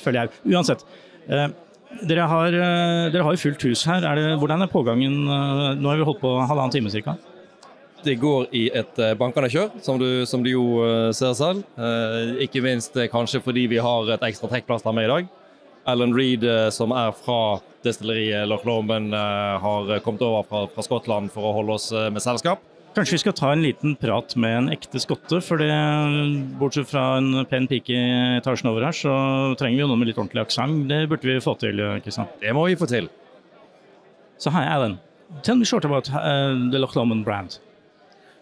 føler 0.03 0.25
jeg. 0.25 0.39
Uansett. 0.51 0.83
Dere 2.01 2.25
har, 2.25 2.48
eh, 2.55 3.10
dere 3.13 3.24
har 3.25 3.36
jo 3.36 3.41
fullt 3.43 3.63
hus 3.67 3.83
her. 3.86 4.05
Er 4.07 4.15
det, 4.17 4.39
hvordan 4.41 4.63
er 4.63 4.71
pågangen? 4.71 5.17
eh, 5.27 5.75
Nå 5.77 5.89
har 5.91 5.98
vi 6.00 6.07
holdt 6.07 6.21
på 6.21 6.31
halvannen 6.48 6.71
time 6.71 6.89
ca. 6.89 7.17
Det 8.03 8.15
går 8.19 8.48
i 8.57 8.63
et 8.74 8.98
eh, 8.98 9.13
bankende 9.13 9.50
kjør, 9.51 9.69
som 9.83 10.00
du, 10.00 10.25
som 10.25 10.41
du 10.41 10.50
jo 10.50 10.63
ser 11.13 11.36
selv. 11.38 11.62
Eh, 11.77 12.41
ikke 12.48 12.63
minst 12.65 12.95
kanskje 13.12 13.43
fordi 13.43 13.67
vi 13.69 13.77
har 13.77 14.10
et 14.10 14.21
ekstra 14.31 14.50
trekkplaster 14.50 14.93
med 14.95 15.05
i 15.05 15.12
dag. 15.13 15.29
Alan 15.86 16.13
Reed, 16.13 16.43
som 16.74 16.91
er 16.93 17.12
fra 17.12 17.60
destilleriet 17.83 18.48
Loch 18.50 18.65
Lomond, 18.65 19.13
eh, 19.13 19.60
har 19.62 20.00
kommet 20.05 20.21
over 20.25 20.43
fra, 20.50 20.65
fra 20.74 20.81
Skottland 20.86 21.31
for 21.33 21.43
å 21.50 21.53
holde 21.60 21.77
oss 21.77 21.91
med 21.91 22.21
selskap. 22.21 22.62
Kanskje 22.91 23.15
vi 23.15 23.19
skal 23.21 23.36
ta 23.39 23.50
en 23.53 23.62
liten 23.63 23.93
prat 23.95 24.33
med 24.36 24.57
en 24.57 24.65
ekte 24.74 25.00
skotte, 25.00 25.38
for 25.45 25.62
det, 25.62 25.71
bortsett 26.60 26.89
fra 26.89 27.03
en 27.21 27.45
pen 27.48 27.63
pike 27.71 27.95
i 27.95 28.10
etasjen 28.41 28.67
over 28.67 28.83
her, 28.83 28.95
så 28.95 29.13
trenger 29.60 29.77
vi 29.77 29.83
jo 29.86 29.88
noe 29.88 30.00
med 30.01 30.10
litt 30.10 30.19
ordentlig 30.19 30.41
aksent. 30.43 30.89
Det 30.89 31.05
burde 31.07 31.29
vi 31.29 31.38
få 31.39 31.53
til, 31.62 31.79
Kristian. 32.03 32.27
Det 32.41 32.51
må 32.57 32.65
vi 32.67 32.75
få 32.75 32.89
til. 32.91 33.07
So 34.38 34.51
hi, 34.51 34.65
Alan. 34.67 34.98
Tell 35.41 35.55
me 35.55 35.63
short 35.63 35.86
about 35.86 36.10
uh, 36.10 36.51
the 36.71 36.79
Loch 36.79 36.98
Lomond 36.98 37.24
brand. 37.24 37.60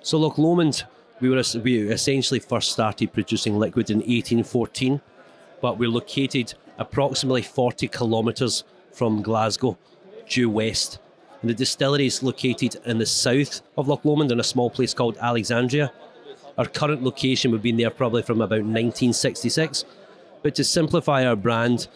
So 0.01 0.17
Loch 0.17 0.39
Lomond, 0.39 0.85
we 1.21 1.29
were 1.29 1.43
we 1.63 1.91
essentially 1.93 2.39
first 2.39 2.71
started 2.71 3.13
producing 3.13 3.59
liquid 3.59 3.91
in 3.91 3.97
1814, 3.97 4.99
but 5.61 5.77
we're 5.77 5.93
located 5.93 6.55
approximately 6.79 7.43
40 7.43 7.87
kilometers 7.89 8.63
from 8.93 9.21
Glasgow, 9.21 9.77
due 10.27 10.49
west. 10.49 10.97
And 11.41 11.49
the 11.49 11.53
distillery 11.53 12.05
is 12.05 12.21
located 12.21 12.77
in 12.85 12.97
the 12.97 13.05
south 13.05 13.61
of 13.77 13.87
Loch 13.87 14.03
Lomond 14.03 14.31
in 14.31 14.39
a 14.39 14.43
small 14.43 14.69
place 14.69 14.93
called 14.93 15.17
Alexandria. 15.21 15.91
Our 16.57 16.65
current 16.65 17.03
location, 17.03 17.51
we've 17.51 17.61
been 17.61 17.77
there 17.77 17.89
probably 17.89 18.21
from 18.21 18.41
about 18.41 18.63
1966. 18.63 19.85
But 20.43 20.55
to 20.55 20.63
simplify 20.63 21.25
our 21.25 21.35
brand, 21.35 21.87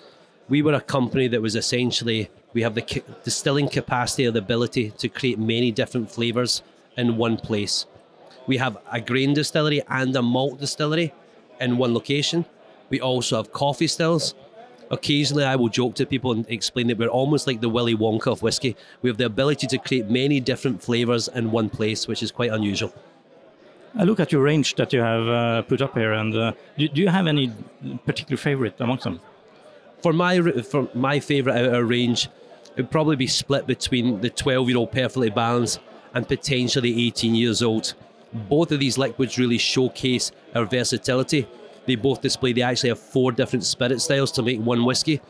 we 0.50 0.62
were 0.62 0.74
a 0.74 0.82
company 0.82 1.28
that 1.28 1.42
was 1.42 1.56
essentially 1.56 2.30
we 2.54 2.62
have 2.62 2.76
the 2.76 3.04
distilling 3.24 3.68
capacity 3.68 4.26
and 4.26 4.36
the 4.36 4.40
ability 4.40 4.92
to 4.92 5.10
create 5.10 5.40
many 5.40 5.72
different 5.72 6.12
flavors 6.12 6.62
in 6.96 7.18
one 7.18 7.38
place. 7.38 7.86
We 8.46 8.58
have 8.58 8.78
a 8.92 9.02
grain 9.02 9.34
distillery 9.34 9.82
and 9.88 10.16
a 10.16 10.22
malt 10.22 10.60
distillery 10.60 11.14
in 11.60 11.78
one 11.78 11.94
location. 11.94 12.46
We 12.90 13.02
also 13.02 13.38
have 13.38 13.52
coffee 13.52 13.88
stills. 13.88 14.36
Occasionally, 14.94 15.44
I 15.44 15.56
will 15.56 15.70
joke 15.70 15.96
to 15.96 16.06
people 16.06 16.32
and 16.34 16.46
explain 16.48 16.86
that 16.86 17.00
we're 17.00 17.08
almost 17.08 17.48
like 17.48 17.62
the 17.62 17.70
Willy 17.70 17.96
Wonka 17.96 18.28
of 18.32 18.44
whiskey. 18.44 18.76
We 19.02 19.10
have 19.10 19.18
the 19.18 19.26
ability 19.26 19.66
to 19.66 19.80
create 19.80 20.08
many 20.08 20.40
different 20.40 20.84
flavors 20.84 21.28
in 21.28 21.50
one 21.50 21.72
place, 21.72 22.08
which 22.08 22.22
is 22.22 22.32
quite 22.32 22.52
unusual. 22.52 22.94
I 23.96 24.04
look 24.04 24.20
at 24.20 24.32
your 24.32 24.44
range 24.44 24.76
that 24.76 24.94
you 24.94 25.00
have 25.00 25.28
uh, 25.28 25.62
put 25.64 25.82
up 25.82 25.96
here, 25.96 26.14
and 26.14 26.36
uh, 26.36 26.54
do, 26.78 26.88
do 26.88 27.02
you 27.02 27.10
have 27.10 27.26
any 27.26 27.52
particular 28.06 28.38
favorite 28.38 28.76
amongst 28.80 29.06
them? 29.06 29.20
For 30.04 30.14
my 30.14 30.40
for 30.62 30.88
my 30.94 31.20
favourite 31.20 31.58
out 31.58 31.66
of 31.66 31.74
our 31.74 31.84
range, 31.84 32.26
it 32.76 32.78
would 32.78 32.92
probably 32.92 33.16
be 33.16 33.28
split 33.28 33.66
between 33.66 34.22
the 34.22 34.30
12 34.30 34.70
year 34.70 34.78
old 34.78 34.92
perfectly 34.92 35.32
balanced 35.32 35.80
and 36.14 36.28
potentially 36.28 37.08
18 37.08 37.34
years 37.34 37.64
old. 37.64 37.96
Both 38.32 38.72
of 38.72 38.80
these 38.80 39.00
liquids 39.00 39.40
really 39.40 39.58
showcase 39.58 40.32
our 40.54 40.66
versatility. 40.66 41.48
They 41.86 41.96
both 41.96 42.22
display 42.22 42.54
they 42.54 42.62
actually 42.62 42.90
have 42.90 43.00
four 43.00 43.32
different 43.32 43.66
spirit 43.66 44.02
styles 44.02 44.32
to 44.34 44.42
make 44.42 44.60
one 44.60 44.86
whiskey, 44.86 45.22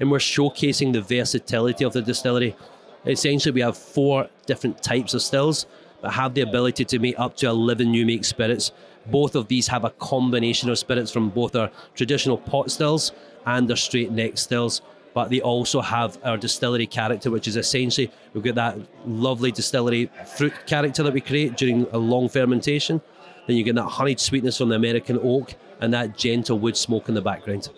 and 0.00 0.10
we're 0.10 0.18
showcasing 0.18 0.92
the 0.92 1.02
versatility 1.02 1.84
of 1.84 1.92
the 1.92 2.02
distillery. 2.02 2.56
Essentially, 3.04 3.52
we 3.52 3.60
have 3.60 3.76
four 3.76 4.28
different 4.46 4.82
types 4.82 5.14
of 5.14 5.22
stills, 5.22 5.66
but 6.00 6.12
have 6.12 6.34
the 6.34 6.40
ability 6.40 6.84
to 6.84 6.98
make 6.98 7.18
up 7.18 7.36
to 7.36 7.48
11 7.48 7.90
new 7.90 8.06
make 8.06 8.24
spirits. 8.24 8.72
Both 9.06 9.34
of 9.34 9.48
these 9.48 9.68
have 9.68 9.84
a 9.84 9.90
combination 9.90 10.70
of 10.70 10.78
spirits 10.78 11.10
from 11.10 11.30
both 11.30 11.56
our 11.56 11.70
traditional 11.94 12.38
pot 12.38 12.70
stills 12.70 13.12
and 13.46 13.70
our 13.70 13.76
straight 13.76 14.10
neck 14.10 14.38
stills. 14.38 14.82
But 15.14 15.30
they 15.30 15.40
also 15.40 15.80
have 15.80 16.18
our 16.22 16.36
distillery 16.36 16.86
character, 16.86 17.30
which 17.30 17.48
is 17.48 17.56
essentially 17.56 18.10
we've 18.34 18.44
got 18.44 18.54
that 18.54 18.78
lovely 19.06 19.50
distillery 19.50 20.10
fruit 20.36 20.52
character 20.66 21.02
that 21.02 21.12
we 21.12 21.20
create 21.20 21.56
during 21.56 21.86
a 21.92 21.98
long 21.98 22.28
fermentation. 22.28 23.00
Then 23.46 23.56
you 23.56 23.64
get 23.64 23.74
that 23.76 23.84
honeyed 23.84 24.20
sweetness 24.20 24.58
from 24.58 24.68
the 24.68 24.76
American 24.76 25.18
oak 25.22 25.54
and 25.80 25.92
that 25.94 26.16
gentle 26.16 26.58
wood 26.58 26.76
smoke 26.76 27.08
in 27.08 27.14
the 27.14 27.22
background. 27.22 27.70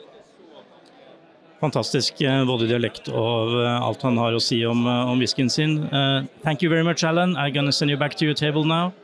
Fantastisk, 1.61 2.23
eh, 2.25 2.41
både 2.49 2.65
dialekt 2.71 3.11
og 3.13 3.53
eh, 3.61 3.83
alt 3.85 4.01
han 4.07 4.17
har 4.17 4.33
å 4.33 4.41
si 4.41 4.63
om, 4.65 4.81
eh, 4.89 5.11
om 5.13 5.21
whiskyen 5.21 5.51
sin. 5.53 5.77
Uh, 5.93 6.25
thank 6.43 6.63
you 6.65 6.71
very 6.73 6.83
much, 6.83 7.05
Alan. 7.05 7.37
I'm 7.37 7.53
gonna 7.53 7.73
send 7.73 7.91
you 7.91 7.99
back 7.99 8.15
to 8.17 8.25
your 8.25 8.35
table 8.35 8.65
now. 8.65 8.95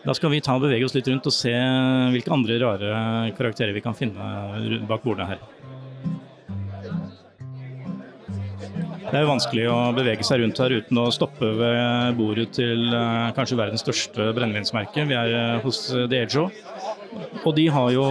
Da 0.00 0.14
skal 0.16 0.32
vi 0.32 0.40
ta 0.40 0.54
og 0.56 0.62
bevege 0.64 0.86
oss 0.86 0.94
litt 0.96 1.10
rundt 1.12 1.28
og 1.28 1.34
se 1.36 1.52
hvilke 1.52 2.32
andre 2.32 2.56
rare 2.62 3.32
karakterer 3.36 3.76
vi 3.76 3.82
kan 3.84 3.92
finne 3.92 4.86
bak 4.88 5.04
bordene 5.04 5.26
her. 5.28 5.42
Det 9.10 9.18
er 9.18 9.26
jo 9.26 9.32
vanskelig 9.34 9.66
å 9.68 9.76
bevege 9.92 10.24
seg 10.24 10.40
rundt 10.40 10.62
her 10.62 10.72
uten 10.72 11.02
å 11.02 11.10
stoppe 11.12 11.52
ved 11.58 12.16
bordet 12.16 12.48
til 12.56 12.88
kanskje 13.36 13.60
verdens 13.60 13.84
største 13.84 14.30
brennevinsmerke. 14.38 15.04
Vi 15.04 15.18
er 15.20 15.60
hos 15.66 15.82
Diageo. 16.08 16.48
Og 17.44 17.54
de 17.56 17.66
har 17.72 17.90
jo 17.94 18.04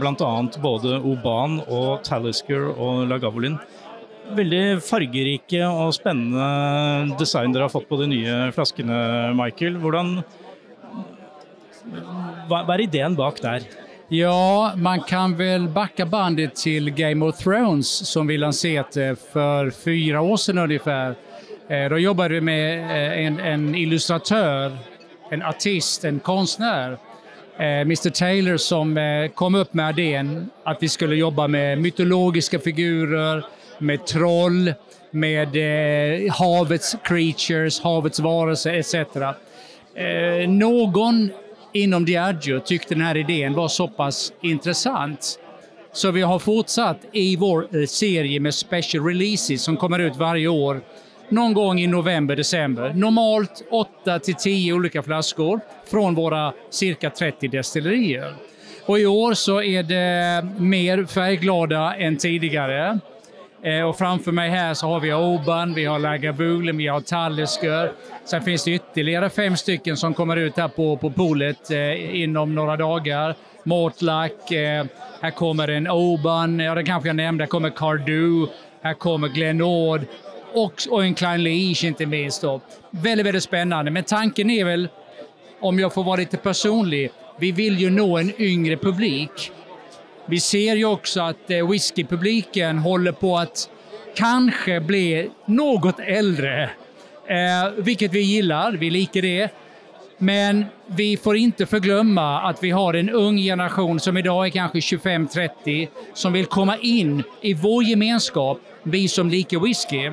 bl.a. 0.00 0.30
både 0.62 1.00
Oban 1.04 1.58
og 1.66 2.04
Talisker 2.06 2.70
og 2.72 3.04
Lagavulin. 3.10 3.58
Veldig 4.36 4.80
fargerike 4.84 5.64
og 5.64 5.94
spennende 5.96 7.16
design 7.20 7.54
dere 7.54 7.66
har 7.66 7.72
fått 7.72 7.88
på 7.88 7.98
de 8.00 8.08
nye 8.10 8.38
flaskene, 8.56 8.98
Michael. 9.36 9.78
Hvordan 9.80 10.18
Hva 12.48 12.64
er 12.74 12.84
ideen 12.84 13.16
bak 13.16 13.40
der? 13.44 13.64
Ja, 14.12 14.72
man 14.76 15.02
kan 15.08 15.34
vel 15.36 15.66
backa 15.68 16.06
bandet 16.08 16.54
til 16.56 16.90
Game 16.96 17.24
of 17.24 17.42
Thrones 17.42 17.88
som 18.08 18.28
vi 18.28 18.38
lanserte 18.40 19.10
for 19.32 19.68
fire 19.70 20.20
år 20.20 20.36
siden 20.40 20.62
omtrent. 20.64 21.24
Da 21.68 21.98
jobbet 22.00 22.32
vi 22.32 22.40
med 22.40 22.88
eh, 22.88 23.26
en, 23.26 23.40
en 23.40 23.74
illustratør, 23.76 24.72
en 25.30 25.42
artist, 25.42 26.04
en 26.04 26.20
konstnär, 26.20 26.92
eh, 26.92 27.07
Mr 27.60 28.10
Taylor 28.10 28.56
som 28.56 28.98
eh, 28.98 29.28
kom 29.28 29.54
upp 29.54 29.74
med 29.74 29.98
idén 29.98 30.50
att 30.64 30.82
vi 30.82 30.88
skulle 30.88 31.16
jobba 31.16 31.48
med 31.48 31.78
mytologiska 31.78 32.58
figurer, 32.58 33.44
med 33.78 34.06
troll, 34.06 34.74
med 35.10 35.56
eh, 35.56 36.32
havets 36.32 36.96
creatures, 37.04 37.80
havets 37.80 38.20
varelser 38.20 38.72
etc. 38.72 38.94
Eh, 38.94 40.48
någon 40.48 41.30
inom 41.72 42.04
Diageo 42.04 42.60
tyckte 42.60 42.94
den 42.94 43.04
här 43.04 43.16
idén 43.16 43.54
var 43.54 43.68
så 43.68 43.88
pass 43.88 44.32
intressant 44.42 45.38
så 45.92 46.10
vi 46.10 46.22
har 46.22 46.38
fortsatt 46.38 46.98
i 47.12 47.36
vår 47.36 47.76
eh, 47.76 47.86
serie 47.86 48.40
med 48.40 48.54
special 48.54 49.04
releases 49.04 49.62
som 49.62 49.76
kommer 49.76 49.98
ut 49.98 50.16
varje 50.16 50.48
år 50.48 50.80
någon 51.28 51.54
gång 51.54 51.80
i 51.80 51.86
november, 51.86 52.36
december. 52.36 52.92
Normalt 52.94 53.64
8 53.70 54.18
till 54.18 54.34
10 54.34 54.72
olika 54.72 55.02
flaskor 55.02 55.60
från 55.90 56.14
våra 56.14 56.52
cirka 56.70 57.10
30 57.10 57.48
destillerier. 57.48 58.34
Och 58.86 58.98
i 58.98 59.06
år 59.06 59.34
så 59.34 59.62
är 59.62 59.82
det 59.82 60.46
mer 60.58 61.04
färgglada 61.04 61.94
än 61.94 62.16
tidigare. 62.16 62.98
Eh, 63.62 63.82
och 63.82 63.98
framför 63.98 64.32
mig 64.32 64.50
här 64.50 64.74
så 64.74 64.86
har 64.86 65.00
vi 65.00 65.14
Oban, 65.14 65.74
vi 65.74 65.84
har 65.84 65.98
Lagavulin, 65.98 66.76
vi 66.76 66.86
har 66.86 67.00
Tallisker. 67.00 67.92
Sen 68.24 68.42
finns 68.42 68.64
det 68.64 68.70
ytterligare 68.70 69.30
fem 69.30 69.56
stycken 69.56 69.96
som 69.96 70.14
kommer 70.14 70.36
ut 70.36 70.56
här 70.56 70.68
på, 70.68 70.96
på 70.96 71.10
poolet 71.10 71.70
eh, 71.70 72.20
inom 72.22 72.54
några 72.54 72.76
dagar. 72.76 73.34
Mortlack, 73.64 74.52
eh, 74.52 74.84
här 75.20 75.30
kommer 75.30 75.68
en 75.68 75.88
Oban, 75.88 76.60
ja 76.60 76.74
det 76.74 76.84
kanske 76.84 77.08
jag 77.08 77.16
nämnde, 77.16 77.44
här 77.44 77.48
kommer 77.48 77.70
Cardu, 77.70 78.46
här 78.82 78.94
kommer 78.94 79.28
Glenord 79.28 80.00
och, 80.52 80.72
och 80.90 81.04
en 81.04 81.14
Klein 81.14 81.42
Leach 81.42 81.84
inte 81.84 82.06
minst. 82.06 82.42
Då. 82.42 82.60
Väldigt, 82.90 83.26
väldigt 83.26 83.42
spännande. 83.42 83.90
Men 83.90 84.04
tanken 84.04 84.50
är 84.50 84.64
väl, 84.64 84.88
om 85.60 85.78
jag 85.78 85.94
får 85.94 86.04
vara 86.04 86.16
lite 86.16 86.36
personlig, 86.36 87.10
vi 87.38 87.52
vill 87.52 87.78
ju 87.78 87.90
nå 87.90 88.18
en 88.18 88.32
yngre 88.38 88.76
publik. 88.76 89.52
Vi 90.26 90.40
ser 90.40 90.76
ju 90.76 90.84
också 90.84 91.20
att 91.20 91.50
eh, 91.50 91.70
whiskypubliken 91.70 92.78
håller 92.78 93.12
på 93.12 93.36
att 93.36 93.70
kanske 94.14 94.80
bli 94.80 95.30
något 95.46 96.00
äldre. 96.00 96.70
Eh, 97.26 97.70
vilket 97.76 98.12
vi 98.12 98.20
gillar, 98.20 98.72
vi 98.72 98.90
liker 98.90 99.22
det. 99.22 99.50
Men 100.18 100.64
vi 100.86 101.16
får 101.16 101.36
inte 101.36 101.66
förglömma 101.66 102.40
att 102.40 102.62
vi 102.62 102.70
har 102.70 102.94
en 102.94 103.10
ung 103.10 103.36
generation 103.36 104.00
som 104.00 104.16
idag 104.16 104.46
är 104.46 104.50
kanske 104.50 104.78
25-30 104.78 105.88
som 106.14 106.32
vill 106.32 106.46
komma 106.46 106.76
in 106.76 107.22
i 107.40 107.54
vår 107.54 107.84
gemenskap, 107.84 108.60
vi 108.82 109.08
som 109.08 109.30
liker 109.30 109.58
whisky. 109.58 110.10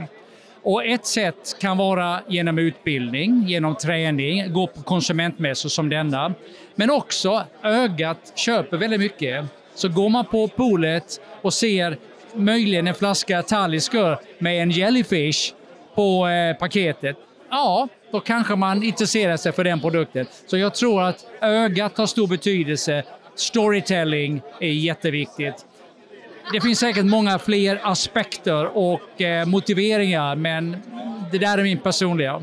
Och 0.66 0.86
ett 0.86 1.06
sätt 1.06 1.56
kan 1.60 1.78
vara 1.78 2.22
genom 2.28 2.58
utbildning, 2.60 3.44
genom 3.48 3.76
träning, 3.76 4.54
gå 4.54 4.68
på 4.68 4.82
konsumentmässor 4.82 5.70
som 5.70 5.90
denna. 5.90 6.34
Men 6.76 6.90
också 6.92 7.44
ögat 7.64 8.34
köper 8.36 8.78
väldigt 8.78 9.00
mycket. 9.00 9.46
Så 9.76 9.90
går 9.90 10.10
man 10.10 10.26
på 10.26 10.48
poolet 10.48 11.22
och 11.42 11.54
ser 11.54 11.98
möjligen 12.34 12.88
en 12.88 12.96
flaska 12.96 13.42
Talisker 13.42 14.18
med 14.40 14.62
en 14.62 14.72
jellyfish 14.72 15.54
på 15.96 16.28
eh, 16.28 16.58
paketet, 16.58 17.18
ja, 17.50 17.88
då 18.12 18.20
kanske 18.20 18.56
man 18.56 18.84
intresserar 18.84 19.38
sig 19.38 19.52
för 19.52 19.64
den 19.64 19.80
produkten. 19.80 20.26
Så 20.48 20.58
jag 20.58 20.76
tror 20.76 21.04
att 21.04 21.26
ögat 21.42 21.98
har 21.98 22.06
stor 22.06 22.28
betydelse. 22.28 23.04
Storytelling 23.36 24.42
är 24.60 24.72
jätteviktigt. 24.72 25.66
Det 26.52 26.62
finns 26.62 26.80
säkert 26.80 27.06
många 27.06 27.40
fler 27.40 27.80
aspekter 27.84 28.78
och 28.78 29.22
eh, 29.22 29.46
motiveringar, 29.46 30.36
men 30.36 30.78
det 31.32 31.38
där 31.38 31.58
är 31.58 31.64
min 31.64 31.78
personliga. 31.78 32.42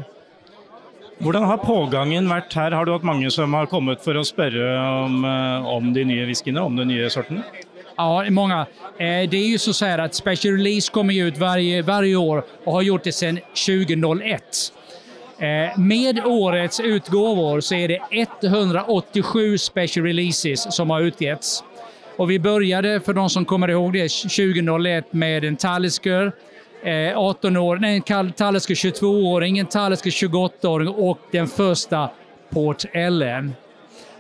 Hvordan 1.18 1.44
har 1.44 1.59
pågangen 1.62 2.26
vært 2.28 2.54
her? 2.54 2.75
Har 2.75 2.85
du 2.85 2.92
hatt 2.92 3.04
mange 3.06 3.30
som 3.30 3.54
har 3.54 3.68
kommet 3.71 4.02
for 4.02 4.18
å 4.18 4.25
spørre 4.26 4.71
om, 5.04 5.25
eh, 5.25 5.68
om 5.71 5.92
de 5.94 6.04
nye 6.04 6.25
whiskyene, 6.26 6.61
om 6.61 6.76
den 6.76 6.88
nye 6.88 7.11
sorten? 7.11 7.42
Ja, 7.97 8.25
många. 8.30 8.66
Eh, 8.99 9.28
det 9.30 9.37
är 9.37 9.47
ju 9.47 9.59
så 9.59 9.85
här 9.85 9.99
att 9.99 10.14
Special 10.14 10.56
Release 10.56 10.92
kommer 10.92 11.14
ut 11.14 11.38
varje, 11.38 11.82
varje 11.82 12.16
år 12.16 12.44
och 12.64 12.73
har 12.73 12.82
gjort 12.82 13.04
det 13.04 13.12
sedan 13.12 13.38
2001. 13.54 14.73
Eh, 15.38 15.78
med 15.78 16.26
årets 16.26 16.80
utgåvor 16.80 17.61
så 17.61 17.75
är 17.75 17.88
det 17.88 18.00
187 18.11 19.59
Special 19.59 20.06
Releases 20.06 20.75
som 20.75 20.90
har 20.90 21.00
utgetts. 21.00 21.64
Och 22.23 22.31
vi 22.31 22.38
började, 22.38 23.00
för 23.00 23.12
de 23.12 23.31
som 23.31 23.45
kommer 23.45 23.71
ihåg 23.71 23.93
det, 23.93 24.09
2001 24.09 25.12
med 25.12 25.45
en 25.45 25.57
Talisker, 25.57 26.33
eh, 26.83 27.19
18 27.19 27.57
år, 27.57 27.76
nej, 27.76 28.02
en 28.07 28.33
Talisker 28.33 28.75
22-åring, 28.75 29.59
en 29.59 29.67
Talisker 29.67 30.11
28-åring 30.11 30.88
och 30.88 31.19
den 31.31 31.47
första 31.47 32.11
Port 32.50 32.85
Ellen. 32.93 33.52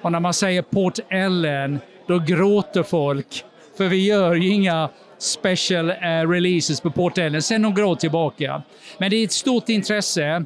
Och 0.00 0.12
när 0.12 0.20
man 0.20 0.34
säger 0.34 0.62
Port 0.62 0.98
Ellen, 1.10 1.78
då 2.06 2.18
gråter 2.18 2.82
folk. 2.82 3.44
För 3.76 3.88
vi 3.88 4.06
gör 4.06 4.34
ju 4.34 4.48
inga 4.48 4.88
special 5.18 5.90
eh, 5.90 5.94
releases 6.28 6.80
på 6.80 6.90
Port 6.90 7.18
Ellen 7.18 7.42
sen 7.42 7.62
några 7.62 7.86
år 7.86 7.96
tillbaka. 7.96 8.62
Men 8.98 9.10
det 9.10 9.16
är 9.16 9.24
ett 9.24 9.32
stort 9.32 9.68
intresse. 9.68 10.44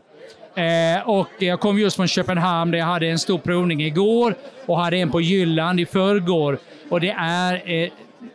Eh, 0.56 1.08
och 1.08 1.28
jag 1.38 1.60
kom 1.60 1.78
just 1.78 1.96
från 1.96 2.08
Köpenhamn 2.08 2.70
där 2.70 2.78
jag 2.78 2.86
hade 2.86 3.06
en 3.06 3.18
stor 3.18 3.38
provning 3.38 3.82
igår 3.82 4.34
och 4.66 4.78
hade 4.78 4.96
en 4.96 5.10
på 5.10 5.20
Jylland 5.20 5.80
i 5.80 5.86
förrgår. 5.86 6.58
Och 6.88 7.00
det 7.00 7.14
är 7.18 7.54
eh, 7.54 7.90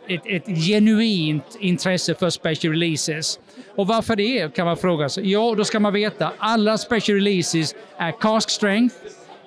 ett, 0.08 0.22
ett 0.26 0.46
genuint 0.46 1.56
intresse 1.60 2.14
för 2.14 2.30
special 2.30 2.72
releases. 2.72 3.38
Och 3.76 3.86
varför 3.86 4.16
det 4.16 4.54
kan 4.54 4.66
man 4.66 4.76
fråga 4.76 5.08
sig. 5.08 5.30
Ja, 5.30 5.54
då 5.56 5.64
ska 5.64 5.80
man 5.80 5.92
veta 5.92 6.32
alla 6.38 6.78
special 6.78 7.18
releases 7.18 7.74
är 7.98 8.12
cask 8.20 8.50
strength, 8.50 8.96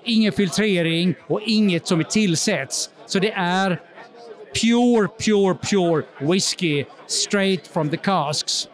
ingen 0.03 0.31
filtrering 0.31 1.15
och 1.27 1.41
inget 1.41 1.87
som 1.87 2.03
tillsätts. 2.03 2.89
Så 3.05 3.19
det 3.19 3.31
är 3.31 3.81
pure, 4.61 5.07
pure, 5.07 5.55
pure 5.55 6.03
whisky 6.31 6.85
straight 7.07 7.67
from 7.67 7.89
the 7.89 7.97
casks. 7.97 8.67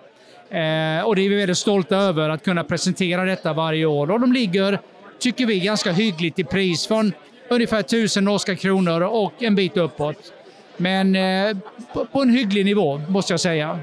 Eh, 0.52 1.04
och 1.06 1.16
det 1.16 1.26
är 1.26 1.30
vi 1.30 1.36
väldigt 1.36 1.58
stolta 1.58 1.96
över 1.98 2.30
att 2.30 2.44
kunna 2.44 2.64
presentera 2.64 3.26
detta 3.26 3.54
varje 3.54 3.86
år. 3.86 4.12
Och 4.12 4.20
de 4.20 4.34
ligger, 4.34 4.80
tycker 5.20 5.46
vi, 5.46 5.60
ganska 5.60 5.92
hyggligt 5.92 6.40
i 6.40 6.44
pris 6.44 6.88
från 6.88 7.14
ungefär 7.50 7.80
1000 7.80 8.26
norska 8.26 8.56
kronor 8.56 9.02
och 9.02 9.44
en 9.44 9.56
bit 9.56 9.78
uppåt. 9.78 10.34
Men 10.78 11.16
eh, 11.16 11.58
på, 11.94 12.06
på, 12.06 12.22
en 12.22 12.30
hygglig 12.30 12.66
nivå, 12.66 13.02
måste 13.10 13.34
jag 13.34 13.40
säga. 13.40 13.80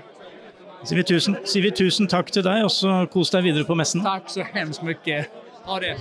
Sier 0.85 0.97
vi, 0.97 1.05
tusen, 1.05 1.37
sier 1.45 1.63
vi 1.63 1.71
tusen 1.71 2.07
takk 2.07 2.31
til 2.31 2.45
deg, 2.47 2.63
og 2.65 2.71
så 2.71 3.01
kos 3.11 3.33
deg 3.35 3.49
videre 3.49 3.67
på 3.67 3.75
messen. 3.79 4.05
Takk 4.05 4.31
så 4.31 4.45
hemskt 4.55 4.85
mye. 4.87 5.25
Ha 5.67 5.79
det. 5.83 5.97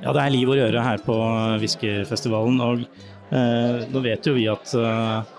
Ja, 0.00 0.12
det 0.14 0.22
er 0.22 0.32
liv 0.32 0.48
og 0.48 0.60
røre 0.60 0.84
her 0.84 1.02
på 1.04 1.16
whiskyfestivalen. 1.60 2.60
Og 2.64 2.84
eh, 3.34 3.82
nå 3.90 4.02
vet 4.04 4.30
jo 4.30 4.36
vi 4.38 4.46
at 4.52 4.74
eh, 4.78 5.34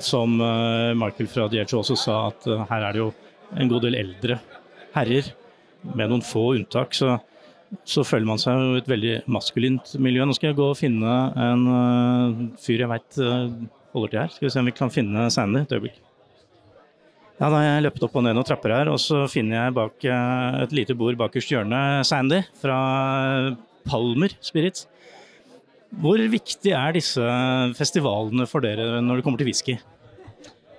som 0.00 0.40
eh, 0.40 0.94
Michael 0.94 1.28
fra 1.28 1.48
Diego 1.48 1.80
også 1.80 1.96
sa, 1.98 2.16
at 2.30 2.46
eh, 2.48 2.64
her 2.70 2.86
er 2.86 2.94
det 2.94 3.02
jo 3.02 3.10
en 3.58 3.70
god 3.70 3.84
del 3.86 3.98
eldre 3.98 4.38
herrer, 4.94 5.32
med 5.96 6.12
noen 6.12 6.24
få 6.24 6.52
unntak. 6.56 6.94
Så, 6.96 7.16
så 7.88 8.04
føler 8.06 8.28
man 8.28 8.40
seg 8.40 8.56
jo 8.56 8.76
i 8.76 8.82
et 8.82 8.90
veldig 8.90 9.16
maskulint 9.32 9.94
miljø. 10.02 10.24
Nå 10.26 10.36
skal 10.36 10.52
jeg 10.52 10.60
gå 10.60 10.68
og 10.70 10.78
finne 10.78 11.16
en 11.42 11.66
uh, 11.66 12.42
fyr 12.62 12.84
jeg 12.84 12.90
veit 12.92 13.18
holder 13.92 14.12
til 14.12 14.20
her. 14.20 14.32
Skal 14.32 14.46
vi 14.46 14.52
se 14.54 14.62
om 14.62 14.70
vi 14.70 14.74
kan 14.76 14.92
finne 14.94 15.26
Sandy 15.34 15.64
et 15.64 15.74
øyeblikk. 15.74 15.98
Ja, 17.40 17.48
da 17.48 17.56
har 17.56 17.66
jeg 17.66 17.84
løpt 17.88 18.06
opp 18.06 18.14
og 18.20 18.24
ned 18.24 18.36
noen 18.38 18.46
trapper 18.46 18.76
her, 18.76 18.92
og 18.92 19.00
så 19.02 19.24
finner 19.32 19.58
jeg 19.58 19.76
bak 19.80 20.06
et 20.06 20.76
lite 20.76 20.94
bord 20.94 21.18
bakerst 21.18 21.50
hjørnet 21.50 22.06
Sandy 22.06 22.44
fra 22.60 22.78
Palmer 23.88 24.36
Spirits. 24.44 24.86
Hvor 26.00 26.20
viktig 26.32 26.72
er 26.72 26.94
disse 26.96 27.32
festivalene 27.76 28.46
for 28.48 28.64
dere 28.64 29.02
når 29.04 29.20
det 29.20 29.26
kommer 29.26 29.42
til 29.42 29.50
whisky? 29.50 29.76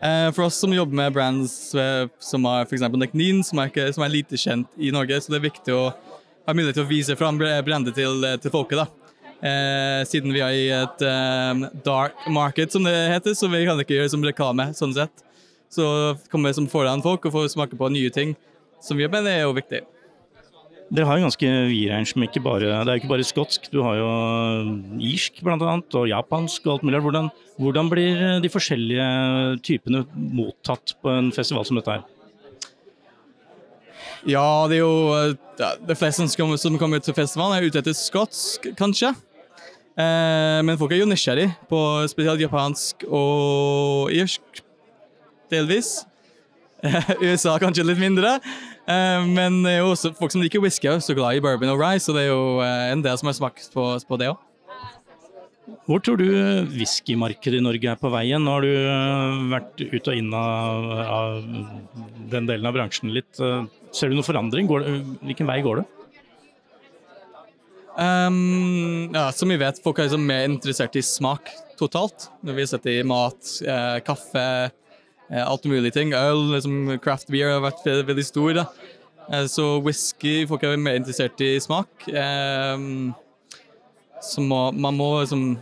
Eh, 0.03 0.29
for 0.35 0.47
oss 0.47 0.57
som 0.59 0.73
jobber 0.73 0.97
med 0.99 1.13
brands 1.15 1.53
eh, 1.79 2.09
som 2.19 2.43
har 2.49 2.65
f.eks. 2.65 2.83
Neknin, 2.91 3.43
som, 3.45 3.61
som, 3.61 4.03
er 4.03 4.11
lite 4.11 4.39
kjent 4.39 4.73
i 4.75 4.91
Norge, 4.91 5.21
så 5.21 5.31
det 5.31 5.39
er 5.39 5.45
viktig 5.45 5.75
å 5.77 5.85
ha 5.93 6.55
mulighet 6.55 6.75
til 6.79 6.83
å 6.83 6.89
vise 6.89 7.15
fram 7.15 7.39
brandet 7.39 7.95
til, 7.95 8.25
til 8.43 8.51
folket. 8.51 8.83
Eh, 9.43 10.01
siden 10.07 10.31
vi 10.31 10.41
er 10.43 10.55
i 10.55 10.67
et 10.71 11.05
eh, 11.07 11.63
dark 11.85 12.27
market, 12.31 12.73
som 12.73 12.83
det 12.87 12.95
heter, 13.13 13.37
så 13.37 13.51
vi 13.51 13.63
kan 13.67 13.79
ikke 13.79 13.97
gjøre 13.97 14.11
som 14.15 14.23
reklame. 14.23 14.69
sånn 14.75 14.95
sett. 14.97 15.23
Så 15.71 15.85
komme 16.31 16.51
som 16.55 16.67
foran 16.69 17.03
folk 17.03 17.25
og 17.27 17.37
får 17.37 17.53
smake 17.55 17.79
på 17.79 17.89
nye 17.93 18.11
ting 18.13 18.35
som 18.83 18.99
vi 18.99 19.07
mener 19.07 19.31
er 19.31 19.45
jo 19.45 19.55
viktig. 19.55 19.81
Dere 20.91 21.07
har 21.07 21.17
jo 21.17 21.25
ganske 21.25 21.51
vid 21.69 21.89
range, 21.89 22.13
men 22.15 22.27
ikke 22.27 22.43
bare, 22.43 22.67
det 22.67 22.91
er 22.91 22.97
jo 22.97 23.01
ikke 23.01 23.11
bare 23.13 23.25
skotsk. 23.25 23.69
Du 23.71 23.79
har 23.85 23.97
jo 23.97 24.09
irsk 25.01 25.39
blant 25.45 25.63
annet, 25.63 25.95
og 25.97 26.09
japansk 26.09 26.67
og 26.67 26.73
alt 26.75 26.87
mulig. 26.87 27.01
Hvordan, 27.05 27.29
hvordan 27.61 27.91
blir 27.91 28.23
de 28.43 28.51
forskjellige 28.51 29.07
typene 29.65 30.03
mottatt 30.13 30.95
på 31.01 31.13
en 31.13 31.31
festival 31.33 31.65
som 31.65 31.79
dette 31.79 31.95
her? 31.95 32.03
Ja, 34.23 34.65
det 34.71 34.77
er 34.77 34.83
jo 34.85 35.35
De 35.87 35.95
fleste 35.99 36.27
som 36.27 36.77
kommer 36.79 36.99
til 36.99 37.15
festivalen, 37.15 37.57
er 37.57 37.67
ute 37.67 37.81
etter 37.81 37.95
skotsk, 37.97 38.69
kanskje. 38.79 39.13
Eh, 39.93 40.59
men 40.65 40.77
folk 40.79 40.93
er 40.93 41.03
jo 41.03 41.09
nysgjerrig 41.09 41.51
på 41.69 41.79
spesielt 42.09 42.41
japansk 42.41 43.05
og 43.09 44.13
irsk, 44.13 44.63
delvis. 45.53 46.01
USA 47.23 47.59
kanskje 47.61 47.85
litt 47.85 48.01
mindre. 48.01 48.39
Eh, 48.83 49.25
men 49.31 49.61
det 49.63 49.77
er 49.77 49.79
jo 49.79 49.93
også 49.93 50.11
folk 50.17 50.33
som 50.33 50.41
liker 50.43 50.63
whisky, 50.63 50.89
er 50.91 51.03
så 51.03 51.15
glad 51.15 51.37
i 51.37 51.43
bourbon 51.43 51.71
og 51.71 51.79
rye, 51.79 52.01
så 52.03 52.15
det 52.15 52.25
er 52.25 52.33
jo 52.33 52.59
eh, 52.63 52.89
en 52.91 53.03
del 53.05 53.15
som 53.19 53.29
har 53.29 53.37
smakt 53.37 53.69
på, 53.71 53.85
på 54.09 54.19
det 54.19 54.33
òg. 54.33 54.41
Hvor 55.87 56.01
tror 56.03 56.19
du 56.19 56.27
whiskymarkedet 56.73 57.61
i 57.61 57.63
Norge 57.63 57.87
er 57.93 57.99
på 57.99 58.11
veien? 58.11 58.43
Nå 58.43 58.57
har 58.57 58.65
du 58.65 58.71
eh, 58.73 59.39
vært 59.53 59.83
ut 59.83 60.11
og 60.11 60.19
inn 60.19 60.35
av, 60.35 60.89
av 61.07 61.37
den 62.33 62.49
delen 62.49 62.67
av 62.67 62.75
bransjen 62.75 63.13
litt. 63.15 63.31
Ser 63.39 64.11
du 64.11 64.17
noen 64.17 64.27
forandring? 64.27 64.67
Det, 64.67 64.97
hvilken 65.23 65.47
vei 65.47 65.59
går 65.63 65.81
det? 65.81 65.89
Um, 67.93 69.11
ja, 69.13 69.27
som 69.37 69.51
vi 69.53 69.59
vet, 69.61 69.79
folk 69.85 69.99
er 70.01 70.07
liksom 70.09 70.23
mer 70.27 70.47
interessert 70.49 70.95
i 70.97 71.03
smak 71.05 71.51
totalt. 71.79 72.27
Når 72.43 72.57
vi 72.57 72.67
setter 72.67 72.95
i 72.97 73.03
mat, 73.07 73.51
eh, 73.63 73.99
kaffe, 74.03 74.43
Eh, 74.43 74.69
alt 75.31 75.65
mulig 75.65 75.93
ting. 75.93 76.13
Øl, 76.13 76.51
liksom 76.55 76.99
craft 77.03 77.31
beer 77.31 77.55
har 77.55 77.63
vært 77.63 77.85
veldig 78.07 78.25
stor. 78.25 78.53
da. 78.53 78.65
Eh, 79.31 79.45
så 79.47 79.79
whisky 79.83 80.43
Folk 80.47 80.63
er 80.63 80.77
mer 80.77 80.99
interessert 80.99 81.39
i 81.43 81.55
smak. 81.63 82.07
Eh, 82.07 82.77
så 84.23 84.43
må, 84.43 84.71
man 84.71 84.95
må 84.95 85.09
liksom 85.21 85.57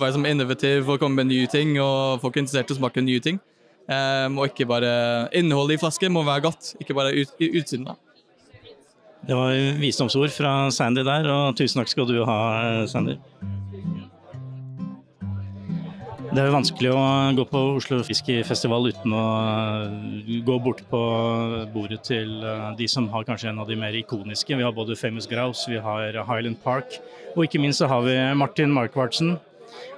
være 0.00 0.14
som 0.16 0.24
innovativ 0.26 0.88
og 0.88 0.98
komme 0.98 1.22
med 1.22 1.30
nye 1.30 1.46
ting, 1.46 1.76
og 1.78 2.22
folk 2.22 2.36
er 2.36 2.42
interessert 2.42 2.72
i 2.72 2.74
å 2.74 2.80
smake 2.80 3.04
nye 3.04 3.22
ting. 3.22 3.38
og 3.86 4.48
ikke 4.48 4.66
bare 4.66 5.28
Innholdet 5.36 5.76
i 5.76 5.78
flasken 5.78 6.10
må 6.10 6.24
være 6.26 6.48
godt, 6.48 6.72
ikke 6.80 6.94
bare 6.94 7.12
ut, 7.14 7.30
utsiden. 7.38 7.86
da. 7.86 7.94
Det 9.26 9.36
var 9.36 9.52
visdomsord 9.78 10.30
fra 10.30 10.70
Sandy 10.70 11.04
der, 11.06 11.28
og 11.30 11.54
tusen 11.56 11.78
takk 11.78 11.92
skal 11.92 12.08
du 12.08 12.24
ha, 12.24 12.86
Sandy. 12.90 13.14
Det 16.36 16.42
er 16.44 16.52
vanskelig 16.52 16.90
å 16.92 17.02
gå 17.32 17.44
på 17.48 17.60
Oslo 17.78 18.02
Fiskefestival 18.04 18.90
uten 18.90 19.12
å 19.16 19.20
gå 20.44 20.56
bort 20.60 20.82
på 20.90 20.98
bordet 21.72 22.02
til 22.04 22.42
eh, 22.44 22.66
de 22.76 22.88
som 22.92 23.06
har 23.08 23.24
kanskje 23.24 23.48
en 23.48 23.62
av 23.62 23.70
de 23.70 23.78
mer 23.80 23.96
ikoniske. 23.96 24.52
Vi 24.52 24.66
har 24.66 24.74
både 24.76 24.98
Famous 25.00 25.24
Grouse, 25.30 25.64
vi 25.70 25.80
har 25.80 26.18
Highland 26.28 26.58
Park, 26.60 26.98
og 27.32 27.46
ikke 27.46 27.62
minst 27.62 27.80
så 27.80 27.88
har 27.88 28.04
vi 28.04 28.18
Martin 28.36 28.74
Markvartsen. 28.74 29.38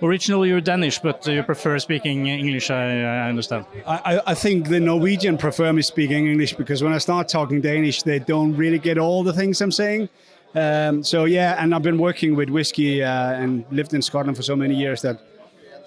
Originally 0.00 0.52
you're 0.52 0.62
Danish, 0.62 1.02
but 1.02 1.26
you 1.26 1.42
prefer 1.42 1.76
speaking 1.80 2.28
English, 2.28 2.70
I, 2.70 3.02
I 3.02 3.28
understand. 3.28 3.64
I, 3.84 4.20
I 4.24 4.34
think 4.34 4.68
the 4.68 4.78
Norwegian 4.78 5.38
prefer 5.38 5.72
me 5.72 5.82
speaking 5.82 6.28
English 6.28 6.54
because 6.54 6.84
when 6.84 6.94
I 6.94 6.98
start 6.98 7.28
talking 7.28 7.60
Danish, 7.60 8.04
they 8.04 8.20
don't 8.20 8.54
really 8.54 8.78
get 8.78 8.96
all 8.96 9.24
the 9.24 9.32
things 9.32 9.60
I'm 9.60 9.72
saying. 9.72 10.08
Um, 10.54 11.02
so 11.02 11.24
yeah, 11.24 11.56
and 11.58 11.74
I've 11.74 11.82
been 11.82 11.98
working 11.98 12.36
with 12.36 12.48
whiskey 12.48 13.02
uh, 13.02 13.42
and 13.42 13.64
lived 13.72 13.92
in 13.92 14.02
Scotland 14.02 14.36
for 14.36 14.44
so 14.44 14.54
many 14.54 14.76
years 14.76 15.02
that 15.02 15.18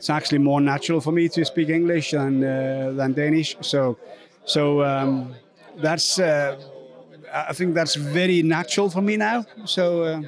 it's 0.02 0.10
actually 0.10 0.40
more 0.40 0.60
natural 0.60 1.00
for 1.00 1.12
me 1.12 1.30
to 1.30 1.46
speak 1.46 1.70
English 1.70 2.10
than 2.10 2.44
uh, 2.44 2.92
than 2.98 3.14
Danish. 3.14 3.56
So, 3.62 4.00
so 4.46 4.82
um, 4.82 5.36
that's 5.78 6.18
uh, 6.18 6.58
I 7.32 7.54
think 7.54 7.76
that's 7.76 7.94
very 7.94 8.42
natural 8.42 8.90
for 8.90 9.04
me 9.04 9.16
now. 9.16 9.46
So, 9.66 10.02
uh, 10.04 10.22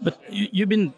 but 0.00 0.18
you, 0.28 0.62
have 0.62 0.68
been, 0.68 0.92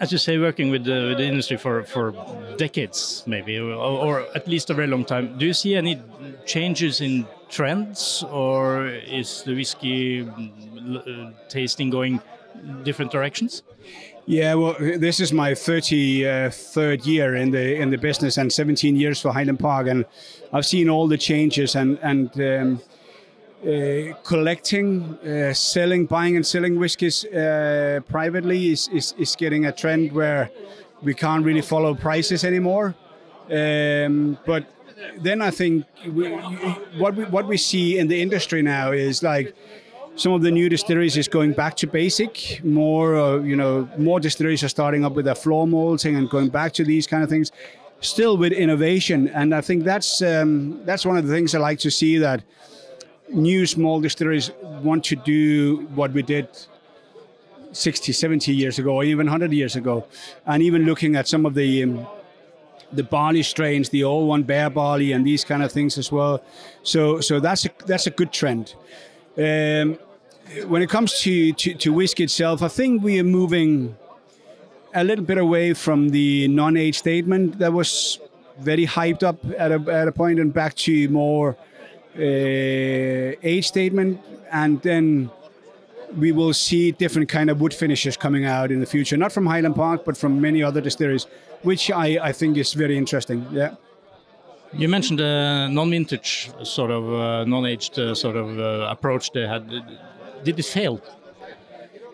as 0.00 0.12
you 0.12 0.18
say, 0.18 0.36
working 0.36 0.70
with 0.70 0.84
the, 0.84 1.08
with 1.08 1.16
the 1.16 1.24
industry 1.24 1.56
for 1.56 1.82
for 1.84 2.12
decades, 2.58 3.22
maybe, 3.26 3.58
or, 3.58 3.72
or, 3.72 4.26
at 4.34 4.46
least 4.46 4.68
a 4.68 4.74
very 4.74 4.88
long 4.88 5.06
time. 5.06 5.38
Do 5.38 5.46
you 5.46 5.54
see 5.54 5.76
any 5.76 5.98
changes 6.44 7.00
in 7.00 7.26
trends, 7.48 8.22
or 8.30 8.86
is 8.86 9.44
the 9.44 9.54
whiskey 9.54 10.28
uh, 10.28 11.30
tasting 11.48 11.88
going 11.88 12.20
different 12.82 13.12
directions? 13.12 13.62
Yeah, 14.28 14.54
well, 14.54 14.74
this 14.80 15.20
is 15.20 15.32
my 15.32 15.52
33rd 15.52 17.06
year 17.06 17.36
in 17.36 17.52
the 17.52 17.76
in 17.80 17.90
the 17.90 17.98
business 17.98 18.38
and 18.38 18.52
17 18.52 18.96
years 18.96 19.20
for 19.20 19.32
Highland 19.32 19.60
Park, 19.60 19.86
and 19.86 20.04
I've 20.52 20.66
seen 20.66 20.88
all 20.88 21.06
the 21.06 21.16
changes 21.16 21.76
and 21.76 21.96
and 22.02 22.30
um, 22.40 22.80
uh, 23.62 24.14
collecting, 24.24 25.16
uh, 25.24 25.52
selling, 25.54 26.06
buying 26.06 26.34
and 26.34 26.44
selling 26.44 26.76
whiskies 26.76 27.24
uh, 27.26 28.00
privately 28.08 28.72
is, 28.72 28.88
is 28.88 29.14
is 29.16 29.36
getting 29.36 29.64
a 29.66 29.72
trend 29.72 30.10
where 30.10 30.50
we 31.02 31.14
can't 31.14 31.44
really 31.44 31.62
follow 31.62 31.94
prices 31.94 32.44
anymore. 32.44 32.96
Um, 33.48 34.38
but 34.44 34.64
then 35.18 35.40
I 35.40 35.52
think 35.52 35.86
we, 36.04 36.30
what 36.98 37.14
we 37.14 37.24
what 37.26 37.46
we 37.46 37.56
see 37.56 37.96
in 37.96 38.08
the 38.08 38.20
industry 38.20 38.62
now 38.62 38.90
is 38.90 39.22
like 39.22 39.54
some 40.16 40.32
of 40.32 40.42
the 40.42 40.50
new 40.50 40.68
distilleries 40.68 41.16
is 41.16 41.28
going 41.28 41.52
back 41.52 41.76
to 41.76 41.86
basic. 41.86 42.64
More, 42.64 43.16
uh, 43.16 43.36
you 43.38 43.54
know, 43.54 43.88
more 43.98 44.18
distilleries 44.18 44.64
are 44.64 44.68
starting 44.68 45.04
up 45.04 45.12
with 45.12 45.26
their 45.26 45.34
floor 45.34 45.66
malting 45.66 46.16
and 46.16 46.28
going 46.28 46.48
back 46.48 46.72
to 46.74 46.84
these 46.84 47.06
kind 47.06 47.22
of 47.22 47.28
things. 47.28 47.52
Still 48.00 48.36
with 48.36 48.52
innovation, 48.52 49.28
and 49.28 49.54
I 49.54 49.60
think 49.60 49.84
that's 49.84 50.20
um, 50.20 50.84
that's 50.84 51.06
one 51.06 51.16
of 51.16 51.26
the 51.26 51.32
things 51.32 51.54
I 51.54 51.58
like 51.58 51.78
to 51.80 51.90
see 51.90 52.18
that 52.18 52.42
new 53.30 53.66
small 53.66 54.00
distilleries 54.00 54.50
want 54.82 55.04
to 55.04 55.16
do 55.16 55.88
what 55.94 56.12
we 56.12 56.22
did 56.22 56.48
60, 57.72 58.12
70 58.12 58.54
years 58.54 58.78
ago, 58.78 58.96
or 58.96 59.04
even 59.04 59.26
100 59.26 59.52
years 59.52 59.76
ago, 59.76 60.06
and 60.44 60.62
even 60.62 60.84
looking 60.84 61.16
at 61.16 61.26
some 61.26 61.46
of 61.46 61.54
the 61.54 61.84
um, 61.84 62.06
the 62.92 63.02
barley 63.02 63.42
strains, 63.42 63.88
the 63.88 64.04
old 64.04 64.28
one 64.28 64.42
bear 64.42 64.70
barley, 64.70 65.12
and 65.12 65.26
these 65.26 65.44
kind 65.44 65.62
of 65.62 65.72
things 65.72 65.98
as 65.98 66.12
well. 66.12 66.42
So, 66.82 67.20
so 67.20 67.40
that's 67.40 67.64
a 67.64 67.70
that's 67.86 68.06
a 68.06 68.10
good 68.10 68.32
trend. 68.32 68.74
Um, 69.38 69.98
when 70.66 70.82
it 70.82 70.88
comes 70.88 71.20
to, 71.20 71.52
to, 71.52 71.74
to 71.74 71.92
whiskey 71.92 72.24
itself, 72.24 72.62
I 72.62 72.68
think 72.68 73.02
we 73.02 73.18
are 73.20 73.24
moving 73.24 73.96
a 74.94 75.04
little 75.04 75.24
bit 75.24 75.38
away 75.38 75.74
from 75.74 76.10
the 76.10 76.48
non-age 76.48 76.98
statement 76.98 77.58
that 77.58 77.72
was 77.72 78.18
very 78.58 78.86
hyped 78.86 79.22
up 79.22 79.38
at 79.58 79.70
a, 79.72 79.92
at 79.92 80.08
a 80.08 80.12
point 80.12 80.40
and 80.40 80.52
back 80.52 80.74
to 80.74 81.08
more 81.08 81.56
uh, 82.16 82.20
age 82.20 83.66
statement. 83.66 84.20
And 84.50 84.80
then 84.82 85.30
we 86.16 86.32
will 86.32 86.54
see 86.54 86.92
different 86.92 87.28
kind 87.28 87.50
of 87.50 87.60
wood 87.60 87.74
finishes 87.74 88.16
coming 88.16 88.44
out 88.44 88.70
in 88.70 88.78
the 88.80 88.86
future 88.86 89.16
not 89.16 89.32
from 89.32 89.44
highland 89.44 89.74
park 89.74 90.04
but 90.04 90.16
from 90.16 90.40
many 90.40 90.62
other 90.62 90.80
distilleries 90.80 91.26
which 91.62 91.90
i, 91.90 92.16
I 92.22 92.32
think 92.32 92.56
is 92.56 92.74
very 92.74 92.96
interesting. 92.96 93.44
Yeah. 93.50 93.74
You 94.72 94.88
mentioned 94.88 95.18
the 95.18 95.68
non-vintage 95.70 96.50
sort 96.64 96.90
of 96.90 97.12
uh, 97.12 97.44
non-aged 97.44 97.98
uh, 97.98 98.14
sort 98.14 98.36
of 98.36 98.58
uh, 98.58 98.88
approach 98.90 99.32
they 99.32 99.46
had. 99.46 99.64
Did 100.46 100.60
it 100.60 100.64
fail? 100.64 101.00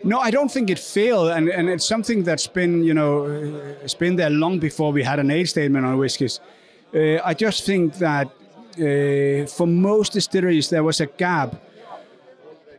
No, 0.04 0.18
I 0.18 0.30
don't 0.30 0.50
think 0.50 0.70
it 0.70 0.78
failed, 0.78 1.28
and, 1.36 1.50
and 1.50 1.68
it's 1.68 1.86
something 1.86 2.24
that's 2.24 2.46
been 2.46 2.82
you 2.82 2.94
know 2.94 3.26
uh, 3.26 3.84
it's 3.84 3.98
been 4.04 4.16
there 4.16 4.30
long 4.30 4.58
before 4.58 4.90
we 4.90 5.02
had 5.02 5.18
an 5.18 5.30
age 5.30 5.50
statement 5.50 5.84
on 5.84 5.98
whiskies. 5.98 6.40
Uh, 6.94 7.30
I 7.30 7.34
just 7.34 7.66
think 7.66 7.94
that 7.98 8.26
uh, 8.28 9.46
for 9.56 9.66
most 9.66 10.12
distilleries 10.14 10.70
there 10.70 10.82
was 10.82 11.00
a 11.00 11.06
gap 11.06 11.50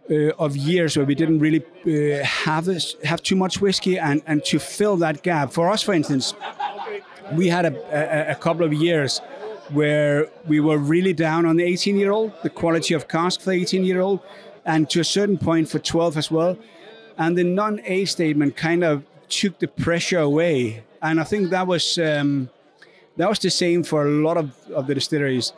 uh, 0.10 0.46
of 0.46 0.58
years 0.58 0.98
where 0.98 1.06
we 1.06 1.16
didn't 1.16 1.40
really 1.40 1.64
uh, 1.64 2.26
have 2.26 2.68
have 3.04 3.22
too 3.22 3.36
much 3.36 3.62
whiskey, 3.62 4.00
and 4.00 4.24
and 4.26 4.44
to 4.46 4.58
fill 4.58 4.98
that 4.98 5.22
gap 5.22 5.54
for 5.54 5.70
us, 5.70 5.84
for 5.84 5.94
instance, 5.94 6.34
we 7.34 7.48
had 7.48 7.66
a, 7.66 7.74
a, 8.02 8.32
a 8.32 8.36
couple 8.36 8.66
of 8.66 8.74
years 8.74 9.22
where 9.70 10.28
we 10.48 10.60
were 10.60 10.80
really 10.80 11.14
down 11.14 11.46
on 11.46 11.58
the 11.58 11.64
18 11.64 11.98
year 11.98 12.12
old, 12.12 12.32
the 12.42 12.50
quality 12.50 12.96
of 12.96 13.08
cask 13.08 13.40
for 13.40 13.52
the 13.52 13.62
18 13.62 13.86
year 13.86 14.02
old, 14.02 14.20
and 14.66 14.90
to 14.90 15.00
a 15.00 15.04
certain 15.04 15.38
point 15.38 15.70
for 15.70 15.80
12 15.80 16.18
as 16.18 16.32
well. 16.32 16.58
And 17.18 17.38
the 17.38 17.44
non 17.44 17.80
A 17.86 18.06
statement 18.06 18.56
kind 18.56 18.84
of 18.84 19.04
took 19.30 19.60
the 19.60 19.68
pressure 19.68 20.20
away. 20.20 20.84
And 21.02 21.20
I 21.20 21.24
think 21.24 21.50
that 21.50 21.68
was 21.68 21.98
um, 21.98 22.50
that 23.18 23.30
was 23.30 23.40
the 23.40 23.50
same 23.50 23.84
for 23.84 24.08
a 24.08 24.10
lot 24.10 24.38
of, 24.38 24.52
of 24.72 24.88
the 24.88 24.96
distilleries. 24.96 25.54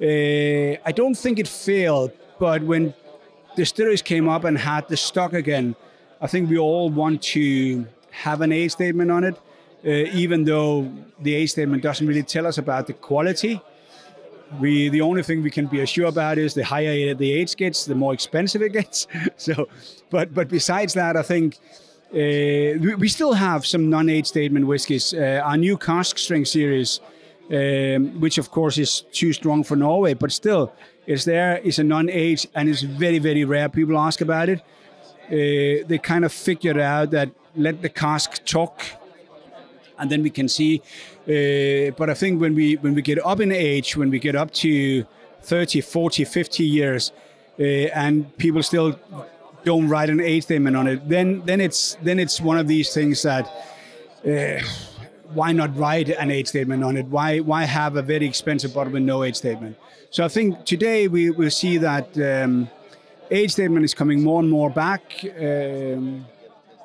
Uh, 0.00 0.80
I 0.84 0.92
don't 0.94 1.14
think 1.14 1.38
it 1.38 1.48
failed, 1.48 2.12
but 2.38 2.62
when 2.62 2.94
distilleries 3.56 4.02
came 4.02 4.28
up 4.28 4.44
and 4.44 4.56
had 4.56 4.88
the 4.88 4.96
stock 4.96 5.32
again, 5.32 5.74
I 6.20 6.26
think 6.26 6.48
we 6.48 6.58
all 6.58 6.90
want 6.90 7.22
to 7.34 7.86
have 8.10 8.40
an 8.40 8.52
A 8.52 8.68
statement 8.68 9.10
on 9.10 9.24
it 9.24 9.36
uh, 9.84 9.88
even 9.88 10.44
though 10.44 10.90
the 11.20 11.34
A 11.34 11.46
statement 11.46 11.82
doesn't 11.82 12.06
really 12.06 12.22
tell 12.22 12.46
us 12.46 12.58
about 12.58 12.86
the 12.86 12.92
quality. 12.92 13.60
We 14.58 14.88
the 14.88 15.00
only 15.00 15.22
thing 15.22 15.42
we 15.42 15.50
can 15.50 15.66
be 15.66 15.84
sure 15.86 16.06
about 16.06 16.38
is 16.38 16.54
the 16.54 16.64
higher 16.64 17.14
the 17.14 17.32
age 17.32 17.56
gets, 17.56 17.84
the 17.84 17.94
more 17.94 18.12
expensive 18.12 18.62
it 18.62 18.72
gets. 18.72 19.06
so, 19.36 19.68
but 20.10 20.34
but 20.34 20.48
besides 20.48 20.94
that, 20.94 21.16
I 21.16 21.22
think. 21.22 21.58
Uh, 22.12 22.74
we, 22.98 23.06
still 23.06 23.34
have 23.34 23.64
some 23.64 23.88
non-age 23.88 24.26
statement 24.26 24.66
whiskies. 24.66 25.14
Uh, 25.14 25.40
our 25.44 25.56
new 25.56 25.78
cask 25.78 26.18
strength 26.18 26.48
series, 26.48 26.98
um, 27.52 28.20
which 28.20 28.36
of 28.36 28.50
course 28.50 28.78
is 28.78 29.02
too 29.12 29.32
strong 29.32 29.62
for 29.62 29.76
Norway, 29.76 30.14
but 30.14 30.32
still 30.32 30.72
is 31.06 31.24
there. 31.24 31.58
Is 31.58 31.78
a 31.78 31.84
non-age 31.84 32.48
and 32.56 32.68
it's 32.68 32.82
very 32.82 33.20
very 33.20 33.44
rare. 33.44 33.68
People 33.68 33.96
ask 33.96 34.20
about 34.20 34.48
it. 34.48 34.60
Uh, 35.28 35.86
they 35.86 36.00
kind 36.02 36.24
of 36.24 36.32
figured 36.32 36.78
out 36.78 37.12
that 37.12 37.30
let 37.54 37.80
the 37.80 37.88
cask 37.88 38.44
talk 38.44 38.82
and 40.00 40.10
then 40.10 40.22
we 40.22 40.30
can 40.30 40.48
see. 40.48 40.82
Uh, 41.22 41.90
but 41.96 42.08
I 42.08 42.14
think 42.14 42.40
when 42.40 42.54
we 42.54 42.76
when 42.76 42.94
we 42.94 43.02
get 43.02 43.24
up 43.24 43.40
in 43.40 43.52
age, 43.52 43.96
when 43.96 44.10
we 44.10 44.18
get 44.18 44.34
up 44.34 44.50
to 44.52 45.04
30, 45.42 45.80
40, 45.80 46.24
50 46.24 46.64
years, 46.64 47.12
uh, 47.58 47.62
and 47.62 48.36
people 48.38 48.62
still 48.62 48.98
don't 49.64 49.88
write 49.88 50.08
an 50.10 50.20
age 50.20 50.44
statement 50.44 50.76
on 50.76 50.86
it, 50.86 51.08
then 51.08 51.42
then 51.44 51.60
it's 51.60 51.96
then 52.02 52.18
it's 52.18 52.40
one 52.40 52.58
of 52.58 52.66
these 52.68 52.92
things 52.94 53.22
that. 53.22 53.46
Uh, 54.26 54.60
why 55.32 55.52
not 55.52 55.76
write 55.76 56.08
an 56.08 56.30
age 56.30 56.48
statement 56.48 56.82
on 56.82 56.96
it? 56.96 57.06
Why 57.06 57.38
why 57.38 57.64
have 57.64 57.96
a 57.96 58.02
very 58.02 58.26
expensive 58.26 58.74
bottle 58.74 58.92
with 58.92 59.02
no 59.02 59.22
age 59.22 59.36
statement? 59.36 59.76
So 60.10 60.24
I 60.24 60.28
think 60.28 60.64
today 60.64 61.06
we 61.08 61.30
will 61.30 61.50
see 61.50 61.78
that 61.78 62.18
um, 62.18 62.68
age 63.30 63.52
statement 63.52 63.84
is 63.84 63.94
coming 63.94 64.22
more 64.22 64.40
and 64.40 64.50
more 64.50 64.70
back. 64.70 65.02
Um, 65.40 66.26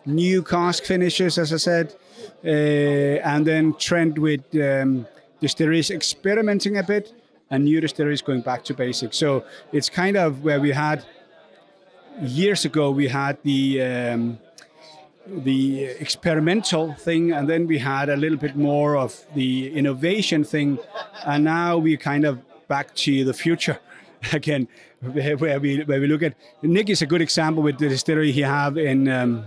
new 0.06 0.44
cask 0.44 0.84
finishes, 0.84 1.38
as 1.38 1.52
I 1.52 1.58
said, 1.58 1.96
and 2.44 3.46
then 3.46 3.74
trend 3.76 4.18
with 4.18 4.44
um, 4.56 5.08
distilleries 5.40 5.92
experimenting 5.92 6.78
a 6.78 6.84
bit 6.84 7.14
and 7.50 7.66
new 7.66 7.80
distilleries 7.80 8.22
going 8.22 8.42
back 8.42 8.64
to 8.66 8.74
basics. 8.74 9.18
So 9.18 9.46
it's 9.72 9.90
kind 9.90 10.18
of 10.18 10.44
where 10.44 10.60
we 10.60 10.72
had 10.72 11.06
years 12.22 12.66
ago 12.66 12.92
we 12.92 13.08
had 13.08 13.38
the 13.44 13.82
um, 13.82 14.40
the 15.28 15.86
experimental 15.86 16.94
thing, 16.94 17.32
and 17.32 17.50
then 17.50 17.66
we 17.66 17.80
had 17.80 18.10
a 18.10 18.16
little 18.16 18.38
bit 18.38 18.56
more 18.56 18.96
of 18.96 19.26
the 19.34 19.74
innovation 19.74 20.44
thing, 20.44 20.78
and 21.26 21.44
now 21.44 21.78
we're 21.78 21.98
kind 21.98 22.26
of 22.26 22.40
back 22.68 22.94
to 22.96 23.24
the 23.24 23.34
future 23.34 23.80
again, 24.34 24.68
where 25.02 25.60
we 25.60 25.84
where 25.84 26.00
we 26.00 26.08
look 26.08 26.24
at 26.24 26.36
Nick 26.62 26.90
is 26.90 27.02
a 27.02 27.06
good 27.06 27.22
example 27.22 27.64
with 27.64 27.78
the 27.80 27.90
distillery 27.90 28.32
he 28.32 28.42
have 28.42 28.78
in 28.78 29.08
um, 29.08 29.46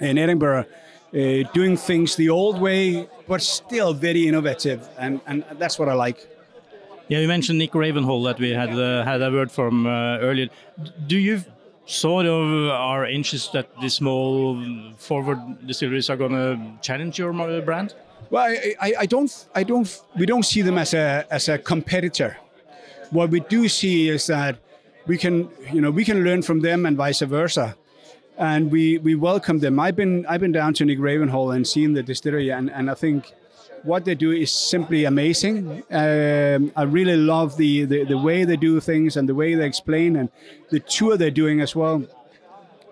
in 0.00 0.18
Edinburgh 0.18 0.66
uh, 1.14 1.48
doing 1.52 1.76
things 1.76 2.16
the 2.16 2.30
old 2.30 2.60
way, 2.60 3.08
but 3.28 3.42
still 3.42 3.92
very 3.92 4.26
innovative, 4.26 4.88
and, 4.98 5.20
and 5.26 5.44
that's 5.58 5.78
what 5.78 5.88
I 5.88 5.94
like. 5.94 6.26
Yeah, 7.08 7.18
you 7.18 7.28
mentioned 7.28 7.58
Nick 7.58 7.72
Ravenhall 7.72 8.24
that 8.24 8.38
we 8.38 8.50
had 8.50 8.70
uh, 8.70 9.04
had 9.04 9.20
a 9.20 9.30
word 9.30 9.52
from 9.52 9.86
uh, 9.86 10.18
earlier. 10.18 10.48
Do 11.06 11.18
you 11.18 11.42
sort 11.84 12.26
of 12.26 12.70
are 12.70 13.04
anxious 13.04 13.48
that 13.48 13.68
the 13.80 13.90
small 13.90 14.58
forward 14.96 15.38
distilleries 15.66 16.08
are 16.08 16.16
going 16.16 16.32
to 16.32 16.58
challenge 16.80 17.18
your 17.18 17.32
brand? 17.62 17.94
Well, 18.30 18.44
I, 18.44 18.74
I, 18.80 18.94
I, 19.00 19.06
don't, 19.06 19.46
I 19.54 19.62
don't, 19.62 20.02
we 20.16 20.24
don't 20.24 20.44
see 20.44 20.62
them 20.62 20.78
as 20.78 20.94
a 20.94 21.26
as 21.30 21.48
a 21.50 21.58
competitor. 21.58 22.38
What 23.10 23.28
we 23.28 23.40
do 23.40 23.68
see 23.68 24.08
is 24.08 24.26
that 24.28 24.56
we 25.06 25.18
can, 25.18 25.50
you 25.70 25.82
know, 25.82 25.90
we 25.90 26.04
can 26.04 26.24
learn 26.24 26.40
from 26.40 26.60
them 26.60 26.86
and 26.86 26.96
vice 26.96 27.20
versa 27.20 27.76
and 28.38 28.70
we 28.70 28.98
we 28.98 29.14
welcome 29.14 29.58
them. 29.58 29.78
I've 29.78 29.96
been 29.96 30.26
I've 30.26 30.40
been 30.40 30.52
down 30.52 30.74
to 30.74 30.84
Nick 30.84 30.98
Ravenhall 30.98 31.54
and 31.54 31.66
seen 31.66 31.92
the 31.92 32.02
distillery, 32.02 32.50
and, 32.50 32.70
and 32.70 32.90
I 32.90 32.94
think 32.94 33.32
what 33.82 34.04
they 34.04 34.14
do 34.14 34.30
is 34.30 34.52
simply 34.52 35.04
amazing. 35.04 35.82
Um, 35.90 36.72
I 36.76 36.82
really 36.84 37.16
love 37.16 37.56
the, 37.56 37.84
the 37.84 38.04
the 38.04 38.18
way 38.18 38.44
they 38.44 38.56
do 38.56 38.80
things 38.80 39.16
and 39.16 39.28
the 39.28 39.34
way 39.34 39.54
they 39.54 39.66
explain 39.66 40.16
and 40.16 40.30
the 40.70 40.80
tour 40.80 41.16
they're 41.16 41.30
doing 41.30 41.60
as 41.60 41.74
well. 41.74 42.04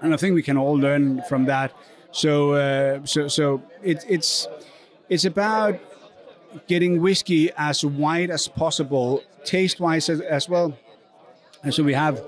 And 0.03 0.14
I 0.14 0.16
think 0.16 0.35
we 0.35 0.42
can 0.42 0.57
all 0.57 0.79
learn 0.79 1.22
from 1.29 1.44
that. 1.46 1.72
So 2.12 2.53
uh, 2.53 3.05
so 3.05 3.29
so 3.29 3.62
it, 3.83 4.05
it's 4.09 4.48
it's 5.09 5.24
about 5.24 5.79
getting 6.66 7.00
whiskey 7.00 7.50
as 7.57 7.85
wide 7.85 8.31
as 8.31 8.48
possible, 8.48 9.22
taste 9.44 9.81
wise 9.81 10.09
as, 10.09 10.20
as 10.20 10.48
well. 10.48 10.76
And 11.62 11.74
so 11.74 11.83
we 11.83 11.94
have 11.94 12.20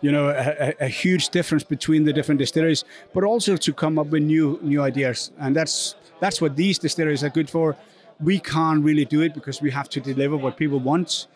you 0.00 0.12
know 0.12 0.28
a, 0.28 0.74
a, 0.80 0.88
huge 0.88 1.30
difference 1.30 1.64
between 1.64 2.04
the 2.04 2.12
different 2.12 2.38
distilleries, 2.38 2.84
but 3.14 3.24
also 3.24 3.56
to 3.56 3.72
come 3.72 3.98
up 3.98 4.08
with 4.08 4.22
new 4.22 4.58
new 4.62 4.82
ideas, 4.82 5.30
and 5.38 5.56
that's 5.56 5.94
that's 6.20 6.40
what 6.40 6.56
these 6.56 6.78
distilleries 6.78 7.22
are 7.24 7.30
good 7.30 7.50
for. 7.50 7.76
We 8.20 8.40
can't 8.40 8.84
really 8.84 9.04
do 9.04 9.20
it 9.22 9.34
because 9.34 9.62
we 9.62 9.70
have 9.70 9.88
to 9.90 10.00
deliver 10.00 10.36
what 10.36 10.56
people 10.56 10.80
want. 10.80 11.26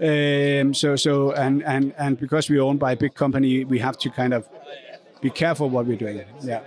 Um, 0.00 0.74
so 0.74 0.96
so 0.96 1.32
and 1.32 1.62
and 1.64 1.94
and 1.98 2.18
because 2.18 2.48
we're 2.50 2.62
owned 2.62 2.80
by 2.80 2.92
a 2.92 2.96
big 2.96 3.14
company, 3.14 3.64
we 3.64 3.78
have 3.78 3.96
to 3.98 4.10
kind 4.10 4.34
of 4.34 4.48
be 5.20 5.30
careful 5.30 5.68
what 5.70 5.86
we're 5.86 5.96
doing. 5.96 6.22
Yeah. 6.42 6.60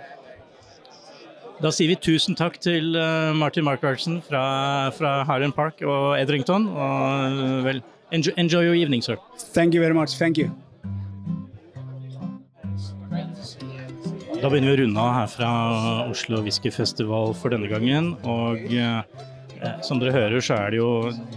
Da 1.56 1.70
sier 1.72 1.88
vi 1.88 1.96
tusen 1.96 2.36
takk 2.36 2.58
til 2.60 2.96
eh, 3.00 3.32
Martin 3.36 3.64
Markardsen 3.64 4.20
fra, 4.20 4.90
fra 4.92 5.22
Highland 5.24 5.56
Park 5.56 5.80
og 5.82 6.20
Edrington. 6.20 6.68
Og 6.68 7.32
eh, 7.32 7.64
vel, 7.64 7.82
enjoy, 8.12 8.36
enjoy 8.36 8.64
your 8.68 8.76
evening, 8.76 9.02
sir. 9.02 9.16
Thank 9.54 9.74
you 9.74 9.80
very 9.80 9.94
much. 9.94 10.18
Thank 10.18 10.36
you. 10.36 10.52
Da 14.46 14.50
begynner 14.52 14.76
vi 14.76 14.76
å 14.76 14.82
runde 14.84 15.02
av 15.02 15.08
her 15.10 15.30
fra 15.32 15.46
Oslo 16.06 16.38
Whiskyfestival 16.44 17.32
for 17.34 17.50
denne 17.50 17.66
gangen. 17.66 18.12
Og 18.30 18.60
eh, 18.70 19.24
som 19.82 19.98
dere 19.98 20.12
hører, 20.14 20.38
så 20.38 20.54
er 20.54 20.70
det 20.70 20.78
jo 20.78 20.90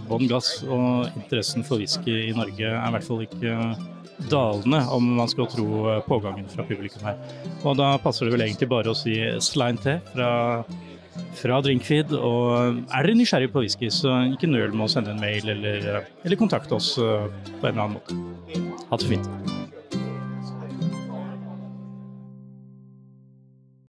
bånn 0.06 0.30
gass, 0.30 0.52
og 0.62 1.08
interessen 1.18 1.66
for 1.66 1.82
whisky 1.82 2.14
i 2.28 2.36
Norge 2.38 2.70
er 2.70 2.78
i 2.78 2.94
hvert 2.94 3.08
fall 3.08 3.26
ikke 3.26 3.56
dalende, 4.30 4.84
om 4.94 5.10
man 5.18 5.34
skal 5.34 5.50
tro 5.50 5.66
eh, 5.90 6.00
pågangen 6.06 6.46
fra 6.54 6.62
publikum 6.70 7.02
her. 7.10 7.18
Og 7.64 7.80
da 7.82 7.96
passer 7.98 8.30
det 8.30 8.36
vel 8.36 8.46
egentlig 8.46 8.70
bare 8.70 8.94
å 8.94 8.98
si 9.02 9.18
slime 9.42 9.82
te 9.82 9.98
fra, 10.12 10.32
fra 11.42 11.62
Drinkfeed. 11.66 12.14
Og 12.14 12.84
er 12.94 13.08
dere 13.08 13.18
nysgjerrige 13.18 13.56
på 13.56 13.66
whisky, 13.66 13.90
så 13.90 14.20
ikke 14.36 14.54
nøl 14.54 14.70
med 14.70 14.86
å 14.86 14.92
sende 14.94 15.16
en 15.16 15.24
mail 15.26 15.50
eller, 15.58 16.04
eller 16.22 16.38
kontakte 16.38 16.78
oss 16.78 16.94
eh, 17.02 17.26
på 17.56 17.64
en 17.64 17.72
eller 17.72 17.88
annen 17.88 17.98
måte. 17.98 18.86
Ha 18.86 19.02
det 19.02 19.16
fint. 19.16 19.58